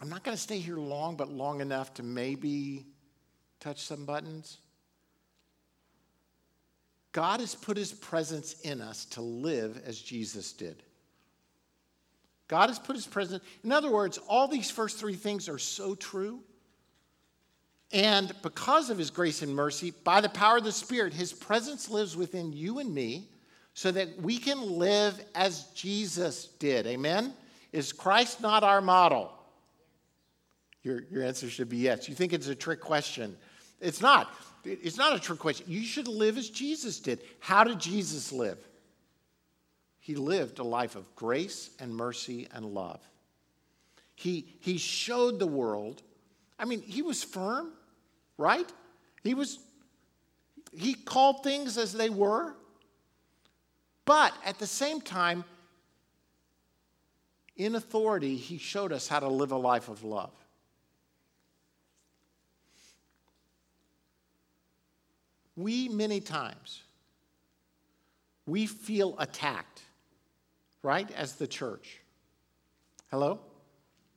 [0.00, 2.86] I'm not going to stay here long, but long enough to maybe
[3.60, 4.58] touch some buttons.
[7.12, 10.82] God has put his presence in us to live as Jesus did.
[12.48, 13.42] God has put his presence.
[13.64, 16.40] In other words, all these first three things are so true.
[17.92, 21.88] And because of his grace and mercy, by the power of the Spirit, his presence
[21.88, 23.28] lives within you and me
[23.74, 26.86] so that we can live as Jesus did.
[26.86, 27.32] Amen?
[27.72, 29.32] Is Christ not our model?
[30.86, 32.08] Your, your answer should be yes.
[32.08, 33.36] You think it's a trick question.
[33.80, 34.32] It's not.
[34.64, 35.66] It's not a trick question.
[35.68, 37.18] You should live as Jesus did.
[37.40, 38.58] How did Jesus live?
[39.98, 43.00] He lived a life of grace and mercy and love.
[44.14, 46.02] He, he showed the world.
[46.56, 47.72] I mean, he was firm,
[48.38, 48.72] right?
[49.24, 49.58] He was,
[50.72, 52.54] he called things as they were.
[54.04, 55.42] But at the same time,
[57.56, 60.30] in authority, he showed us how to live a life of love.
[65.56, 66.82] We many times
[68.46, 69.82] we feel attacked
[70.82, 72.00] right as the church.
[73.10, 73.40] Hello?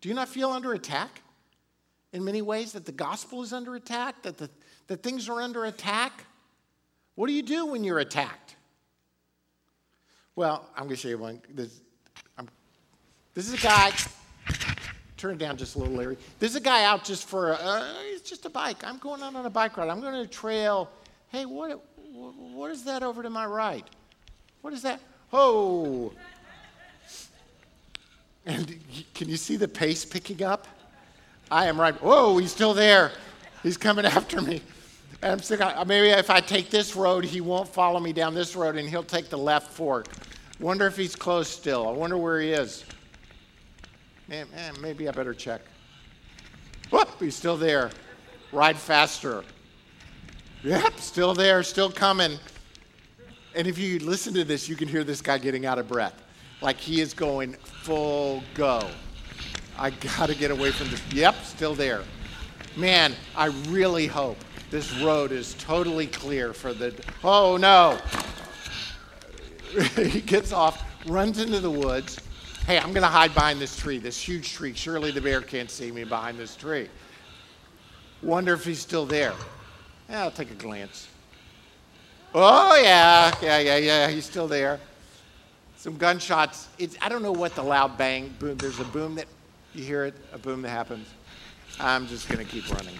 [0.01, 1.21] Do you not feel under attack
[2.13, 4.49] in many ways that the gospel is under attack that, the,
[4.87, 6.25] that things are under attack?
[7.15, 8.55] What do you do when you're attacked?
[10.35, 11.81] Well i'm going to show you one this,
[13.33, 13.91] this is a guy
[15.19, 16.17] turn it down just a little larry.
[16.39, 18.77] This is a guy out just for a, uh, it's just a bike.
[18.85, 19.89] I'm going out on a bike ride.
[19.89, 20.89] I'm going to trail
[21.31, 21.81] hey, what,
[22.13, 23.87] what is that over to my right?
[24.61, 24.99] What is that?
[25.31, 26.11] Oh.
[28.45, 28.79] And
[29.13, 30.67] can you see the pace picking up?
[31.51, 31.95] I am right.
[32.01, 33.11] Whoa, he's still there.
[33.63, 34.61] He's coming after me.
[35.21, 38.33] And I'm thinking, uh, maybe if I take this road, he won't follow me down
[38.33, 40.07] this road and he'll take the left fork.
[40.59, 41.87] Wonder if he's close still.
[41.87, 42.85] I wonder where he is.
[44.27, 45.61] Man, man maybe I better check.
[46.89, 47.91] Whoop, he's still there.
[48.51, 49.43] Ride faster.
[50.63, 52.37] Yep, still there, still coming.
[53.55, 56.21] And if you listen to this, you can hear this guy getting out of breath.
[56.61, 58.89] Like he is going full go.
[59.77, 61.01] I got to get away from this.
[61.13, 62.03] Yep, still there.
[62.75, 64.37] Man, I really hope
[64.69, 66.93] this road is totally clear for the.
[67.23, 67.97] Oh no!
[69.95, 72.19] he gets off, runs into the woods.
[72.67, 74.73] Hey, I'm going to hide behind this tree, this huge tree.
[74.73, 76.89] Surely the bear can't see me behind this tree.
[78.21, 79.33] Wonder if he's still there.
[80.09, 81.07] Yeah, I'll take a glance.
[82.33, 84.79] Oh, yeah, yeah, yeah, yeah, he's still there.
[85.77, 86.67] Some gunshots.
[86.79, 89.27] It's, I don't know what the loud bang, boom, there's a boom that,
[89.75, 91.07] you hear it, a boom that happens.
[91.79, 92.97] I'm just going to keep running.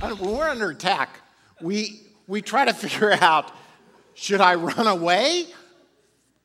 [0.00, 1.20] Uh, when we're under attack,
[1.60, 3.52] we, we try to figure out
[4.14, 5.46] should I run away?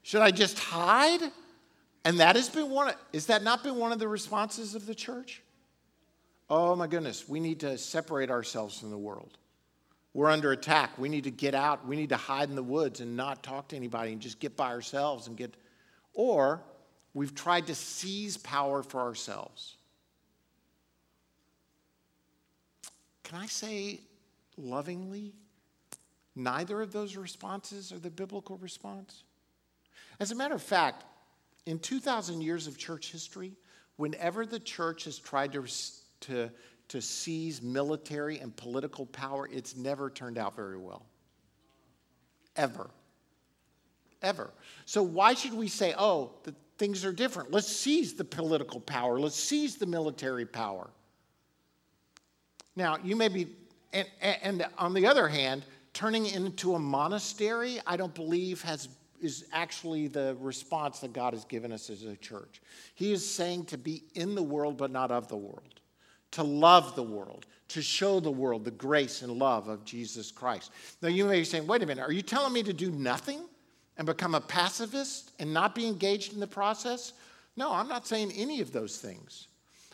[0.04, 1.22] Should I just hide?
[2.04, 4.96] And that has been one, is that not been one of the responses of the
[4.96, 5.42] church?
[6.50, 9.38] Oh my goodness, we need to separate ourselves from the world.
[10.14, 10.98] We're under attack.
[10.98, 11.86] We need to get out.
[11.86, 14.56] We need to hide in the woods and not talk to anybody and just get
[14.56, 15.56] by ourselves and get.
[16.14, 16.64] Or
[17.14, 19.76] we've tried to seize power for ourselves.
[23.24, 24.00] Can I say
[24.58, 25.34] lovingly,
[26.36, 29.24] neither of those responses are the biblical response?
[30.20, 31.04] As a matter of fact,
[31.66, 33.54] in 2,000 years of church history,
[33.98, 35.66] whenever the church has tried to,
[36.22, 36.50] to,
[36.90, 41.06] to seize military and political power, it's never turned out very well.
[42.56, 42.90] Ever.
[44.22, 44.52] Ever.
[44.86, 47.52] So, why should we say, oh, the things are different?
[47.52, 50.90] Let's seize the political power, let's seize the military power.
[52.76, 53.48] Now, you may be,
[53.94, 58.88] and, and on the other hand, turning into a monastery, I don't believe has
[59.22, 62.62] is actually the response that God has given us as a church.
[62.94, 65.77] He is saying to be in the world, but not of the world,
[66.38, 70.72] to love the world, to show the world the grace and love of Jesus Christ.
[71.02, 73.42] Now, you may be saying, wait a minute, are you telling me to do nothing
[73.98, 77.14] and become a pacifist and not be engaged in the process?
[77.56, 79.48] No, I'm not saying any of those things.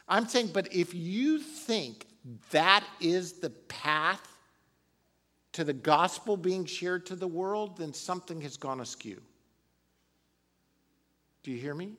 [0.10, 2.08] I'm saying, but if you think
[2.52, 4.28] that is the path
[5.54, 9.22] to the gospel being shared to the world, then something has gone askew.
[11.44, 11.94] Do you hear me?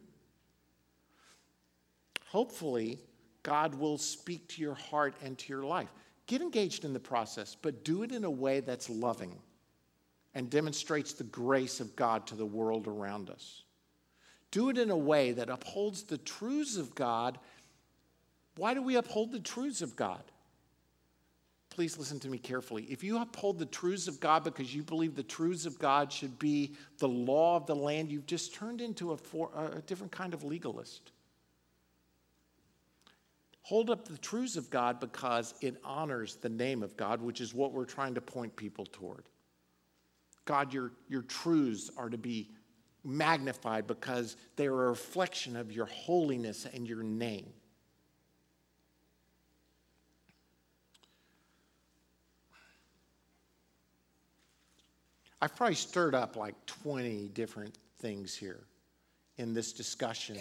[2.27, 2.99] Hopefully,
[3.45, 5.89] God will speak to your heart and to your life.
[6.27, 9.39] Get engaged in the process, but do it in a way that's loving
[10.35, 13.63] and demonstrates the grace of God to the world around us.
[14.51, 17.39] Do it in a way that upholds the truths of God.
[18.57, 20.23] Why do we uphold the truths of God?
[21.75, 22.87] please listen to me carefully.
[22.89, 26.39] If you uphold the truths of God because you believe the truths of God should
[26.39, 30.35] be the law of the land, you've just turned into a, for, a different kind
[30.35, 31.11] of legalist.
[33.65, 37.55] Hold up the truths of God because it honors the name of God, which is
[37.55, 39.25] what we're trying to point people toward.
[40.45, 42.51] God, your, your truths are to be
[43.05, 47.55] magnified because they are a reflection of your holiness and your name.
[55.41, 58.61] I've probably stirred up like 20 different things here
[59.39, 60.37] in this discussion.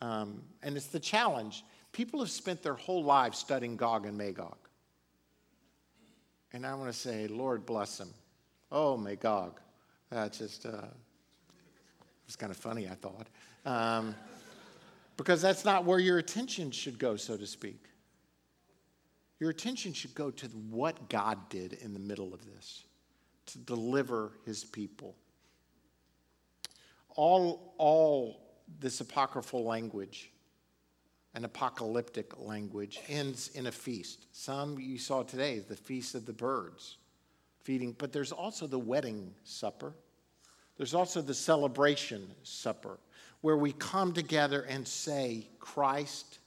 [0.00, 1.62] Um, and it's the challenge.
[1.92, 4.56] People have spent their whole lives studying Gog and Magog.
[6.52, 8.12] And I want to say, Lord bless them.
[8.70, 9.60] Oh, Magog.
[10.10, 13.28] That's just, uh, it was kind of funny, I thought.
[13.64, 14.14] Um,
[15.16, 17.84] because that's not where your attention should go, so to speak.
[19.38, 22.84] Your attention should go to what God did in the middle of this
[23.46, 25.14] to deliver his people.
[27.10, 28.40] All, all
[28.80, 30.31] this apocryphal language,
[31.34, 34.26] an apocalyptic language, ends in a feast.
[34.32, 36.98] Some you saw today, is the Feast of the Birds,
[37.62, 39.94] feeding, but there's also the wedding supper.
[40.76, 42.98] There's also the celebration supper,
[43.40, 46.38] where we come together and say, Christ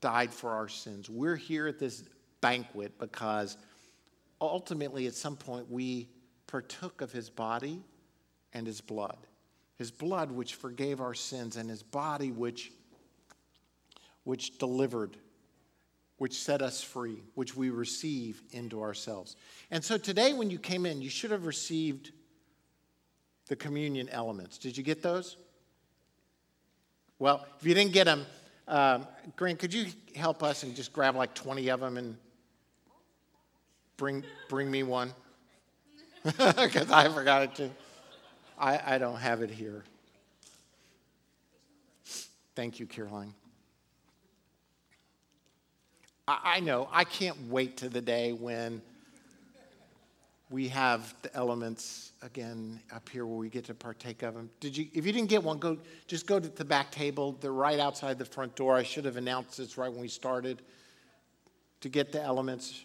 [0.00, 1.10] died for our sins.
[1.10, 2.04] We're here at this
[2.40, 3.56] banquet because
[4.40, 6.08] ultimately, at some point, we
[6.46, 7.82] partook of his body
[8.52, 9.18] and his blood.
[9.76, 12.72] His blood, which forgave our sins, and his body, which,
[14.26, 15.16] which delivered,
[16.18, 19.36] which set us free, which we receive into ourselves.
[19.70, 22.10] And so today, when you came in, you should have received
[23.46, 24.58] the communion elements.
[24.58, 25.36] Did you get those?
[27.20, 28.26] Well, if you didn't get them,
[28.66, 29.06] um,
[29.36, 32.16] Grant, could you help us and just grab like 20 of them and
[33.96, 35.12] bring, bring me one?
[36.24, 37.70] Because I forgot it too.
[38.58, 39.84] I, I don't have it here.
[42.56, 43.32] Thank you, Caroline.
[46.28, 48.82] I, I know, I can't wait to the day when
[50.48, 54.48] we have the elements again up here where we get to partake of them.
[54.60, 54.86] Did you?
[54.94, 57.36] If you didn't get one, go just go to the back table.
[57.40, 58.76] They're right outside the front door.
[58.76, 60.62] I should have announced this right when we started.
[61.82, 62.82] To get the elements,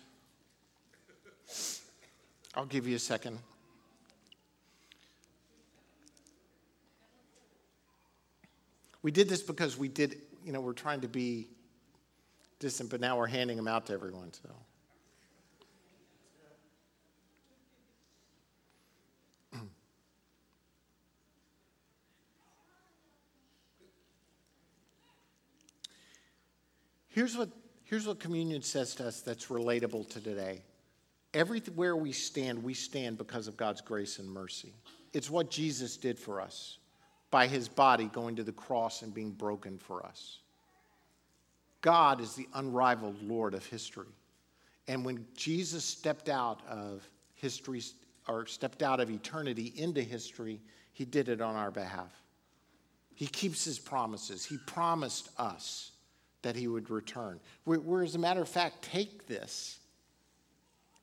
[2.56, 3.40] I'll give you a second.
[9.02, 11.48] We did this because we did, you know, we're trying to be
[12.62, 14.50] distant, but now we're handing them out to everyone, so.
[27.10, 27.50] Here's what,
[27.84, 30.62] here's what communion says to us that's relatable to today.
[31.34, 34.74] Everywhere we stand, we stand because of God's grace and mercy.
[35.14, 36.78] It's what Jesus did for us
[37.32, 40.40] by his body going to the cross and being broken for us.
[41.82, 44.08] God is the unrivaled Lord of history.
[44.88, 47.82] And when Jesus stepped out of history,
[48.28, 50.62] or stepped out of eternity into history,
[50.94, 52.12] he did it on our behalf.
[53.16, 54.46] He keeps his promises.
[54.46, 55.92] He promised us
[56.42, 57.40] that he would return.
[57.66, 59.80] Where, as a matter of fact, take this,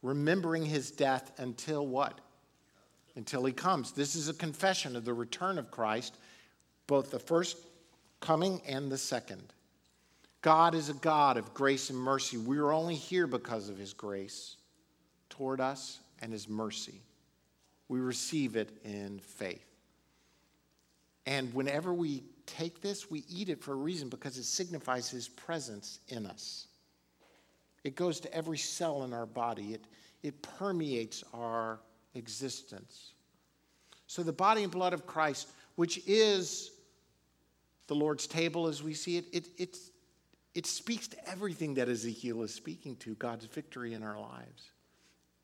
[0.03, 2.21] remembering his death until what?
[3.17, 3.93] Until he comes.
[3.93, 6.17] This is a confession of the return of Christ,
[6.87, 7.57] both the first
[8.21, 9.53] coming and the second.
[10.43, 12.37] God is a God of grace and mercy.
[12.37, 14.57] We are only here because of his grace
[15.29, 17.03] toward us and his mercy.
[17.89, 19.65] We receive it in faith.
[21.27, 25.29] And whenever we take this, we eat it for a reason because it signifies his
[25.29, 26.69] presence in us.
[27.85, 29.85] It goes to every cell in our body, it,
[30.23, 31.81] it permeates our
[32.15, 33.13] existence.
[34.07, 36.71] So, the body and blood of Christ, which is
[37.87, 39.79] the Lord's table as we see it, it, it,
[40.55, 44.71] it speaks to everything that Ezekiel is speaking to God's victory in our lives.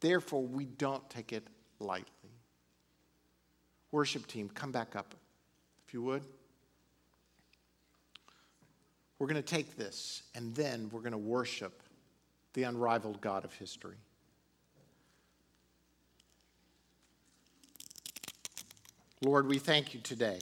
[0.00, 1.46] Therefore, we don't take it
[1.78, 2.10] lightly.
[3.92, 5.14] Worship team, come back up,
[5.86, 6.22] if you would.
[9.18, 11.82] We're going to take this and then we're going to worship
[12.54, 13.96] the unrivaled God of history.
[19.22, 20.40] Lord, we thank you today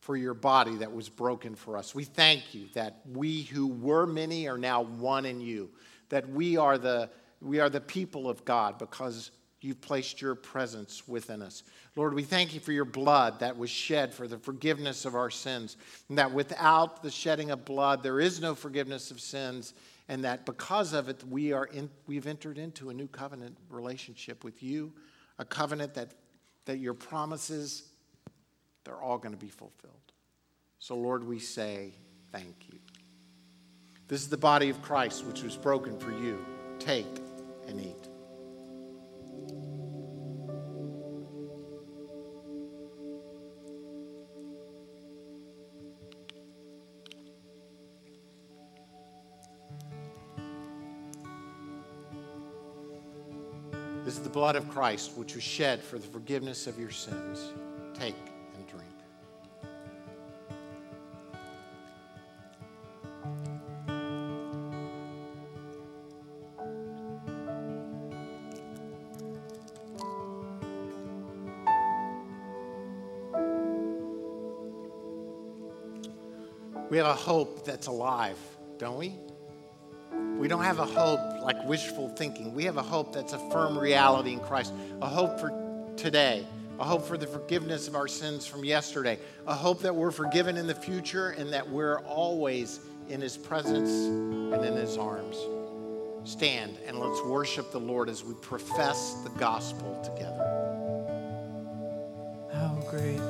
[0.00, 1.94] for your body that was broken for us.
[1.94, 5.70] We thank you that we who were many are now one in you,
[6.08, 9.30] that we are the, we are the people of God because
[9.60, 11.62] you've placed your presence within us.
[11.96, 15.30] Lord, we thank you for your blood that was shed for the forgiveness of our
[15.30, 15.76] sins,
[16.08, 19.74] and that without the shedding of blood, there is no forgiveness of sins,
[20.08, 24.44] and that because of it, we are in, we've entered into a new covenant relationship
[24.44, 24.92] with you,
[25.38, 26.14] a covenant that,
[26.64, 27.89] that your promises,
[28.90, 29.94] they're all going to be fulfilled.
[30.80, 31.92] So, Lord, we say
[32.32, 32.78] thank you.
[34.08, 36.44] This is the body of Christ, which was broken for you.
[36.80, 37.06] Take
[37.68, 38.08] and eat.
[54.04, 57.52] This is the blood of Christ, which was shed for the forgiveness of your sins.
[57.94, 58.16] Take
[77.10, 78.38] a hope that's alive,
[78.78, 79.12] don't we?
[80.38, 82.54] We don't have a hope like wishful thinking.
[82.54, 85.52] We have a hope that's a firm reality in Christ, a hope for
[85.96, 86.46] today,
[86.78, 90.56] a hope for the forgiveness of our sins from yesterday, a hope that we're forgiven
[90.56, 95.36] in the future and that we're always in His presence and in His arms.
[96.22, 100.46] Stand and let's worship the Lord as we profess the gospel together.
[102.52, 103.29] How great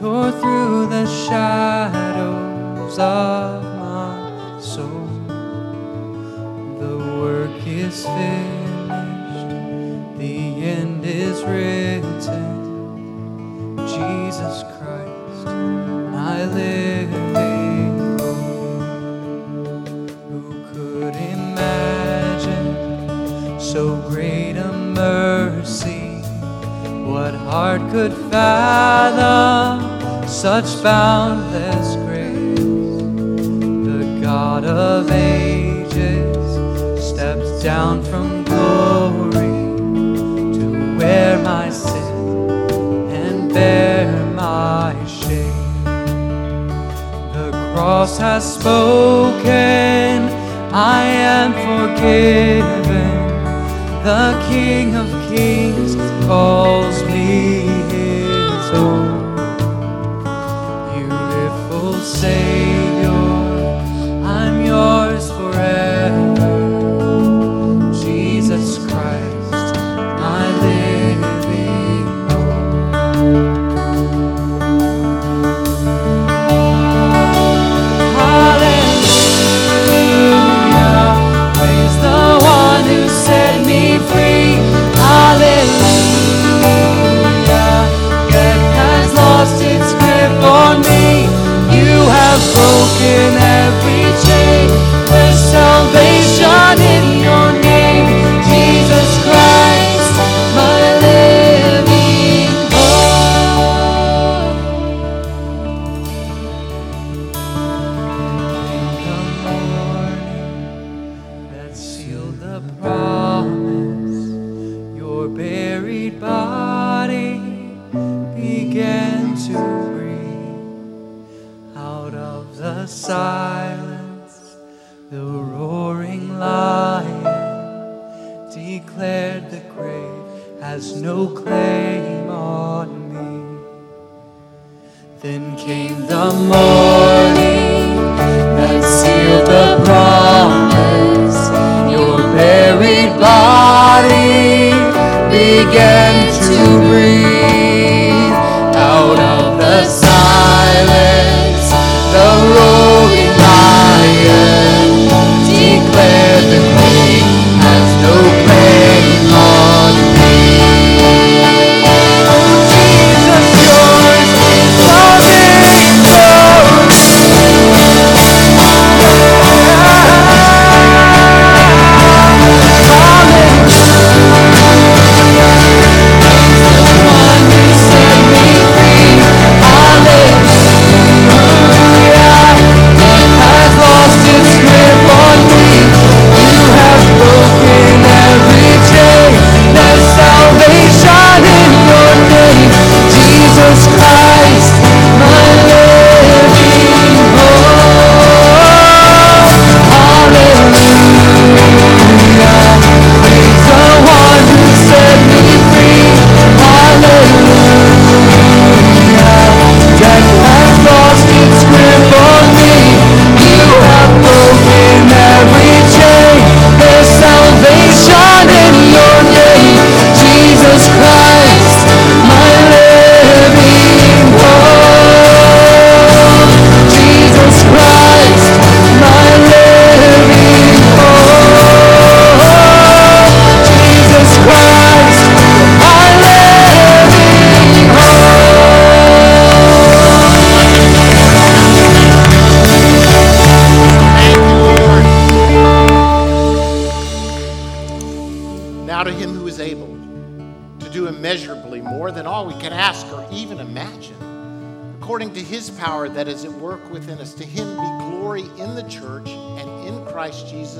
[0.00, 5.06] tore through the shadows of my soul.
[6.78, 9.50] The work is finished,
[10.16, 12.48] the end is written.
[13.86, 15.44] Jesus Christ,
[16.16, 16.99] my living
[27.20, 29.76] What heart could fathom
[30.26, 32.58] such boundless grace?
[33.88, 36.34] The God of ages
[37.04, 39.52] steps down from glory
[40.56, 42.50] to wear my sin
[43.10, 45.84] and bear my shame.
[47.34, 49.44] The cross has spoken,
[50.72, 53.10] I am forgiven.
[54.04, 55.96] The King of Kings
[56.30, 59.34] calls me his own.
[60.94, 62.69] Beautiful Savior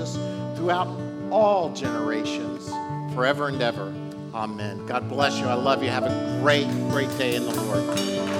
[0.00, 0.16] Jesus
[0.56, 0.88] throughout
[1.30, 2.68] all generations,
[3.14, 3.92] forever and ever.
[4.34, 4.86] Amen.
[4.86, 5.46] God bless you.
[5.46, 5.90] I love you.
[5.90, 8.39] Have a great, great day in the Lord.